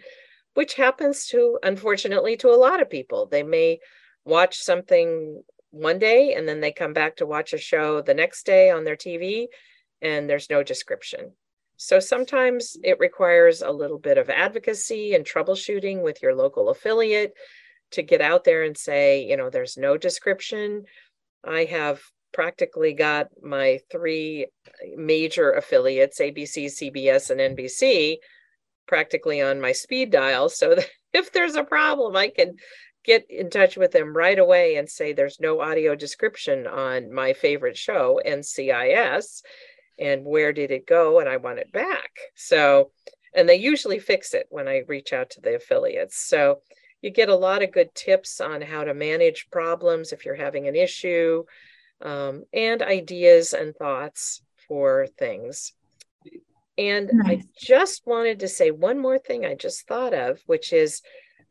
which 0.55 0.73
happens 0.73 1.27
to, 1.27 1.59
unfortunately, 1.63 2.35
to 2.37 2.49
a 2.49 2.57
lot 2.57 2.81
of 2.81 2.89
people. 2.89 3.27
They 3.27 3.43
may 3.43 3.79
watch 4.25 4.57
something 4.57 5.43
one 5.69 5.99
day 5.99 6.33
and 6.33 6.47
then 6.47 6.61
they 6.61 6.71
come 6.71 6.93
back 6.93 7.17
to 7.17 7.25
watch 7.25 7.53
a 7.53 7.57
show 7.57 8.01
the 8.01 8.13
next 8.13 8.45
day 8.45 8.71
on 8.71 8.83
their 8.83 8.95
TV 8.95 9.47
and 10.01 10.29
there's 10.29 10.49
no 10.49 10.63
description. 10.63 11.31
So 11.77 11.99
sometimes 11.99 12.77
it 12.83 12.99
requires 12.99 13.61
a 13.61 13.71
little 13.71 13.99
bit 13.99 14.17
of 14.17 14.29
advocacy 14.29 15.13
and 15.13 15.25
troubleshooting 15.25 16.01
with 16.01 16.21
your 16.21 16.33
local 16.33 16.69
affiliate 16.69 17.33
to 17.91 18.01
get 18.01 18.21
out 18.21 18.45
there 18.45 18.63
and 18.63 18.77
say, 18.77 19.25
you 19.25 19.35
know, 19.35 19.49
there's 19.49 19.77
no 19.77 19.97
description. 19.97 20.85
I 21.43 21.65
have 21.65 22.01
practically 22.33 22.93
got 22.93 23.27
my 23.41 23.79
three 23.91 24.47
major 24.95 25.51
affiliates, 25.51 26.19
ABC, 26.19 26.67
CBS, 26.67 27.29
and 27.29 27.57
NBC, 27.57 28.17
practically 28.87 29.41
on 29.41 29.61
my 29.61 29.71
speed 29.71 30.11
dial 30.11 30.49
so 30.49 30.75
that 30.75 30.87
if 31.13 31.31
there's 31.31 31.55
a 31.55 31.63
problem, 31.63 32.15
I 32.15 32.29
can 32.29 32.55
get 33.03 33.29
in 33.29 33.49
touch 33.49 33.77
with 33.77 33.91
them 33.91 34.15
right 34.15 34.37
away 34.37 34.75
and 34.75 34.89
say 34.89 35.13
there's 35.13 35.39
no 35.39 35.61
audio 35.61 35.95
description 35.95 36.65
on 36.65 37.13
my 37.13 37.33
favorite 37.33 37.77
show, 37.77 38.19
NCIS, 38.25 39.41
and 39.99 40.25
where 40.25 40.51
did 40.51 40.71
it 40.71 40.87
go? 40.87 41.19
And 41.19 41.29
I 41.29 41.37
want 41.37 41.59
it 41.59 41.71
back. 41.71 42.09
So, 42.35 42.91
and 43.35 43.47
they 43.47 43.55
usually 43.55 43.99
fix 43.99 44.33
it 44.33 44.47
when 44.49 44.67
I 44.67 44.83
reach 44.87 45.13
out 45.13 45.29
to 45.31 45.41
the 45.41 45.55
affiliates. 45.55 46.17
So, 46.17 46.61
you 47.01 47.11
get 47.11 47.29
a 47.29 47.35
lot 47.35 47.61
of 47.61 47.71
good 47.71 47.93
tips 47.93 48.41
on 48.41 48.61
how 48.61 48.83
to 48.83 48.95
manage 48.95 49.49
problems 49.51 50.11
if 50.11 50.25
you're 50.25 50.33
having 50.33 50.67
an 50.67 50.75
issue 50.75 51.43
um, 52.01 52.43
and 52.51 52.81
ideas 52.81 53.53
and 53.53 53.75
thoughts 53.75 54.41
for 54.67 55.05
things 55.19 55.73
And 56.77 57.09
Nice. 57.13 57.29
I 57.29 57.43
just 57.57 58.05
wanted 58.05 58.39
to 58.39 58.47
say 58.47 58.71
one 58.71 58.99
more 58.99 59.17
thing 59.17 59.45
I 59.45 59.55
just 59.55 59.87
thought 59.87 60.13
of, 60.13 60.41
which 60.45 60.73
is 60.73 61.01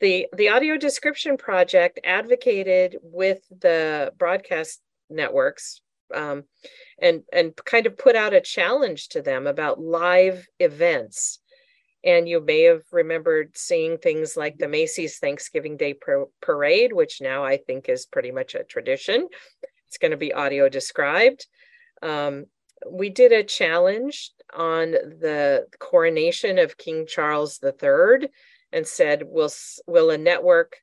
the 0.00 0.26
the 0.36 0.50
audio 0.50 0.76
description 0.76 1.36
project 1.36 2.00
advocated 2.04 2.98
with 3.02 3.40
the 3.48 4.12
broadcast 4.18 4.80
networks 5.08 5.80
um, 6.14 6.44
and 7.00 7.22
and 7.32 7.56
kind 7.64 7.86
of 7.86 7.96
put 7.96 8.16
out 8.16 8.34
a 8.34 8.40
challenge 8.40 9.08
to 9.10 9.22
them 9.22 9.46
about 9.46 9.80
live 9.80 10.46
events. 10.58 11.40
And 12.04 12.28
you 12.28 12.40
may 12.42 12.64
have 12.64 12.82
remembered 12.92 13.56
seeing 13.56 13.96
things 13.96 14.36
like 14.36 14.58
the 14.58 14.68
Macy's 14.68 15.18
Thanksgiving 15.18 15.78
Day 15.78 15.94
Par- 15.94 16.26
Parade, 16.42 16.92
which 16.92 17.22
now 17.22 17.44
I 17.44 17.56
think 17.56 17.88
is 17.88 18.04
pretty 18.04 18.30
much 18.30 18.54
a 18.54 18.62
tradition. 18.62 19.26
It's 19.86 19.96
going 19.96 20.10
to 20.10 20.18
be 20.18 20.34
audio 20.34 20.68
described. 20.68 21.46
Um, 22.02 22.44
we 22.90 23.08
did 23.08 23.32
a 23.32 23.42
challenge 23.42 24.32
on 24.54 24.92
the 24.92 25.66
coronation 25.78 26.58
of 26.58 26.78
King 26.78 27.06
Charles 27.06 27.60
III 27.62 28.28
and 28.72 28.86
said, 28.86 29.22
will, 29.26 29.50
will 29.86 30.10
a 30.10 30.18
network 30.18 30.76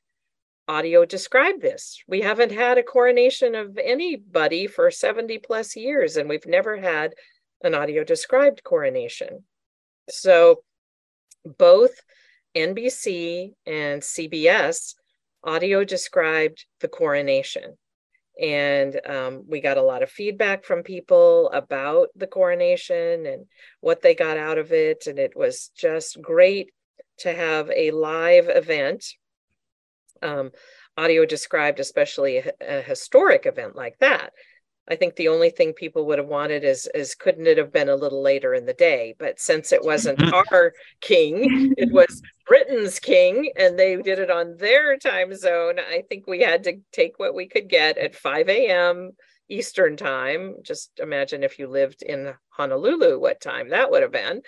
audio 0.68 1.04
describe 1.04 1.60
this? 1.60 2.02
We 2.06 2.20
haven't 2.20 2.52
had 2.52 2.78
a 2.78 2.82
coronation 2.82 3.54
of 3.54 3.78
anybody 3.78 4.66
for 4.66 4.90
70 4.90 5.38
plus 5.38 5.76
years, 5.76 6.16
and 6.16 6.28
we've 6.28 6.46
never 6.46 6.76
had 6.76 7.14
an 7.62 7.74
audio 7.74 8.04
described 8.04 8.64
coronation. 8.64 9.44
So 10.08 10.62
both 11.44 11.92
NBC 12.56 13.52
and 13.66 14.02
CBS 14.02 14.94
audio 15.44 15.84
described 15.84 16.66
the 16.80 16.88
coronation. 16.88 17.76
And 18.40 18.98
um, 19.06 19.44
we 19.46 19.60
got 19.60 19.76
a 19.76 19.82
lot 19.82 20.02
of 20.02 20.10
feedback 20.10 20.64
from 20.64 20.82
people 20.82 21.50
about 21.50 22.08
the 22.16 22.26
coronation 22.26 23.26
and 23.26 23.46
what 23.80 24.00
they 24.02 24.14
got 24.14 24.36
out 24.36 24.58
of 24.58 24.72
it. 24.72 25.06
And 25.06 25.18
it 25.18 25.36
was 25.36 25.70
just 25.76 26.20
great 26.20 26.70
to 27.18 27.32
have 27.32 27.70
a 27.70 27.90
live 27.90 28.48
event, 28.48 29.04
um, 30.22 30.50
audio 30.96 31.26
described, 31.26 31.78
especially 31.78 32.38
a, 32.38 32.52
a 32.60 32.80
historic 32.80 33.46
event 33.46 33.76
like 33.76 33.98
that. 33.98 34.32
I 34.88 34.96
think 34.96 35.14
the 35.14 35.28
only 35.28 35.50
thing 35.50 35.72
people 35.72 36.06
would 36.06 36.18
have 36.18 36.28
wanted 36.28 36.64
is 36.64 36.88
is 36.94 37.14
couldn't 37.14 37.46
it 37.46 37.58
have 37.58 37.72
been 37.72 37.88
a 37.88 37.96
little 37.96 38.20
later 38.20 38.52
in 38.52 38.66
the 38.66 38.74
day? 38.74 39.14
But 39.18 39.38
since 39.38 39.72
it 39.72 39.84
wasn't 39.84 40.18
mm-hmm. 40.18 40.54
our 40.54 40.72
king, 41.00 41.74
it 41.78 41.92
was 41.92 42.20
Britain's 42.46 42.98
king, 42.98 43.52
and 43.56 43.78
they 43.78 43.96
did 43.96 44.18
it 44.18 44.30
on 44.30 44.56
their 44.56 44.98
time 44.98 45.34
zone. 45.34 45.78
I 45.78 46.02
think 46.08 46.26
we 46.26 46.40
had 46.40 46.64
to 46.64 46.80
take 46.92 47.18
what 47.18 47.34
we 47.34 47.46
could 47.46 47.68
get 47.68 47.96
at 47.96 48.16
5 48.16 48.48
a.m. 48.48 49.12
Eastern 49.48 49.96
time. 49.96 50.56
Just 50.62 50.98
imagine 50.98 51.44
if 51.44 51.58
you 51.58 51.68
lived 51.68 52.02
in 52.02 52.34
Honolulu, 52.50 53.20
what 53.20 53.40
time 53.40 53.68
that 53.70 53.90
would 53.90 54.02
have 54.02 54.12
been. 54.12 54.42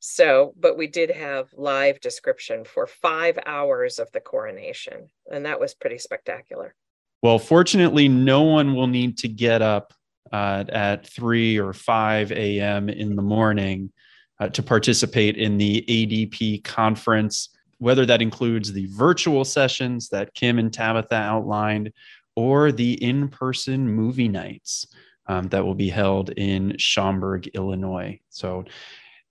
So, 0.00 0.54
but 0.58 0.76
we 0.76 0.86
did 0.86 1.10
have 1.10 1.48
live 1.54 2.00
description 2.00 2.64
for 2.64 2.86
five 2.86 3.38
hours 3.46 3.98
of 3.98 4.12
the 4.12 4.20
coronation, 4.20 5.08
and 5.30 5.46
that 5.46 5.60
was 5.60 5.74
pretty 5.74 5.98
spectacular. 5.98 6.74
Well, 7.22 7.38
fortunately, 7.38 8.08
no 8.08 8.42
one 8.42 8.74
will 8.74 8.86
need 8.86 9.18
to 9.18 9.28
get 9.28 9.60
up 9.60 9.92
uh, 10.32 10.64
at 10.68 11.06
3 11.06 11.58
or 11.58 11.72
5 11.72 12.32
a.m. 12.32 12.88
in 12.88 13.16
the 13.16 13.22
morning 13.22 13.90
uh, 14.38 14.48
to 14.50 14.62
participate 14.62 15.36
in 15.36 15.58
the 15.58 15.84
ADP 15.88 16.62
conference, 16.64 17.48
whether 17.78 18.06
that 18.06 18.22
includes 18.22 18.72
the 18.72 18.86
virtual 18.86 19.44
sessions 19.44 20.08
that 20.10 20.34
Kim 20.34 20.58
and 20.58 20.72
Tabitha 20.72 21.14
outlined 21.14 21.92
or 22.36 22.70
the 22.70 22.92
in 23.02 23.28
person 23.28 23.88
movie 23.88 24.28
nights 24.28 24.86
um, 25.26 25.48
that 25.48 25.64
will 25.64 25.74
be 25.74 25.88
held 25.88 26.30
in 26.30 26.76
Schaumburg, 26.78 27.48
Illinois. 27.48 28.20
So, 28.30 28.64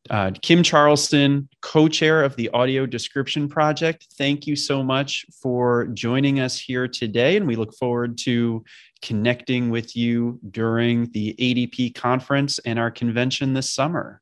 uh, 0.09 0.31
Kim 0.41 0.63
Charlson, 0.63 1.47
co 1.61 1.87
chair 1.87 2.23
of 2.23 2.35
the 2.35 2.49
Audio 2.49 2.85
Description 2.85 3.47
Project, 3.47 4.07
thank 4.17 4.47
you 4.47 4.55
so 4.55 4.83
much 4.83 5.25
for 5.41 5.87
joining 5.87 6.39
us 6.39 6.59
here 6.59 6.87
today. 6.87 7.37
And 7.37 7.47
we 7.47 7.55
look 7.55 7.73
forward 7.75 8.17
to 8.19 8.63
connecting 9.01 9.69
with 9.69 9.95
you 9.95 10.39
during 10.51 11.11
the 11.11 11.35
ADP 11.39 11.95
conference 11.95 12.59
and 12.59 12.79
our 12.79 12.91
convention 12.91 13.53
this 13.53 13.71
summer. 13.71 14.21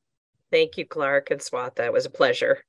Thank 0.52 0.78
you, 0.78 0.86
Clark 0.86 1.32
and 1.32 1.42
Swatha. 1.42 1.86
It 1.86 1.94
was 1.94 2.06
a 2.06 2.10
pleasure. 2.10 2.60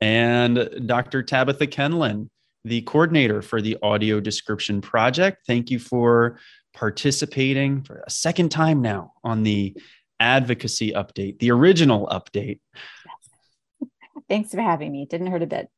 And 0.00 0.68
Dr. 0.86 1.22
Tabitha 1.22 1.66
Kenlon, 1.66 2.28
the 2.64 2.82
coordinator 2.82 3.42
for 3.42 3.62
the 3.62 3.78
Audio 3.82 4.20
Description 4.20 4.80
Project, 4.80 5.42
thank 5.46 5.70
you 5.70 5.78
for 5.78 6.38
participating 6.74 7.82
for 7.82 8.02
a 8.06 8.10
second 8.10 8.50
time 8.50 8.82
now 8.82 9.12
on 9.24 9.42
the 9.42 9.74
advocacy 10.20 10.92
update, 10.92 11.38
the 11.38 11.50
original 11.50 12.06
update. 12.08 12.60
Thanks 14.28 14.52
for 14.52 14.60
having 14.60 14.92
me. 14.92 15.06
Didn't 15.06 15.28
hurt 15.28 15.42
a 15.42 15.46
bit. 15.46 15.70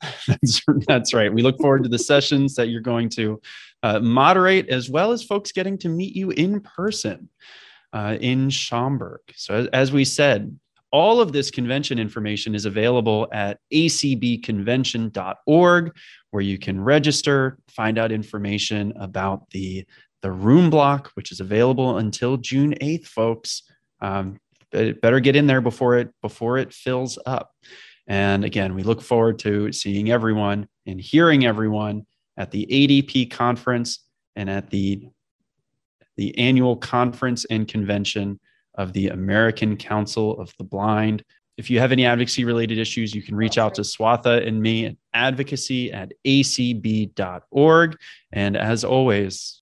That's, 0.28 0.62
that's 0.86 1.12
right. 1.12 1.32
We 1.32 1.42
look 1.42 1.58
forward 1.58 1.82
to 1.82 1.88
the 1.88 1.98
sessions 1.98 2.54
that 2.54 2.68
you're 2.68 2.80
going 2.80 3.08
to 3.10 3.40
uh, 3.82 3.98
moderate, 3.98 4.68
as 4.68 4.88
well 4.88 5.10
as 5.10 5.24
folks 5.24 5.50
getting 5.50 5.76
to 5.78 5.88
meet 5.88 6.14
you 6.14 6.30
in 6.30 6.60
person 6.60 7.28
uh, 7.92 8.16
in 8.20 8.48
Schaumburg. 8.48 9.22
So, 9.34 9.54
as, 9.54 9.66
as 9.72 9.90
we 9.90 10.04
said, 10.04 10.56
all 10.90 11.20
of 11.20 11.32
this 11.32 11.50
convention 11.50 11.98
information 11.98 12.54
is 12.54 12.64
available 12.64 13.28
at 13.32 13.58
acbconvention.org, 13.72 15.96
where 16.30 16.42
you 16.42 16.58
can 16.58 16.80
register, 16.80 17.58
find 17.68 17.98
out 17.98 18.12
information 18.12 18.92
about 18.96 19.50
the 19.50 19.84
the 20.22 20.32
room 20.32 20.70
block, 20.70 21.10
which 21.14 21.32
is 21.32 21.40
available 21.40 21.98
until 21.98 22.36
June 22.36 22.74
8th, 22.80 23.06
folks. 23.06 23.62
Um, 24.00 24.38
better 24.70 25.20
get 25.20 25.36
in 25.36 25.46
there 25.46 25.60
before 25.60 25.96
it 25.96 26.12
before 26.22 26.58
it 26.58 26.72
fills 26.72 27.18
up. 27.26 27.52
And 28.06 28.44
again, 28.44 28.74
we 28.74 28.82
look 28.82 29.02
forward 29.02 29.38
to 29.40 29.72
seeing 29.72 30.10
everyone 30.10 30.68
and 30.86 31.00
hearing 31.00 31.44
everyone 31.46 32.06
at 32.36 32.50
the 32.50 32.66
ADP 32.70 33.30
conference 33.30 34.00
and 34.36 34.48
at 34.48 34.70
the 34.70 35.08
the 36.16 36.36
annual 36.36 36.76
conference 36.76 37.44
and 37.46 37.68
convention 37.68 38.40
of 38.74 38.92
the 38.92 39.08
American 39.08 39.76
Council 39.76 40.38
of 40.40 40.52
the 40.58 40.64
Blind. 40.64 41.22
If 41.56 41.70
you 41.70 41.80
have 41.80 41.92
any 41.92 42.06
advocacy 42.06 42.44
related 42.44 42.78
issues, 42.78 43.14
you 43.14 43.22
can 43.22 43.34
reach 43.34 43.58
out 43.58 43.74
to 43.74 43.82
Swatha 43.82 44.46
and 44.46 44.60
me 44.60 44.86
at 44.86 44.96
advocacy 45.12 45.92
at 45.92 46.12
acb.org. 46.24 47.96
And 48.32 48.56
as 48.56 48.84
always, 48.84 49.62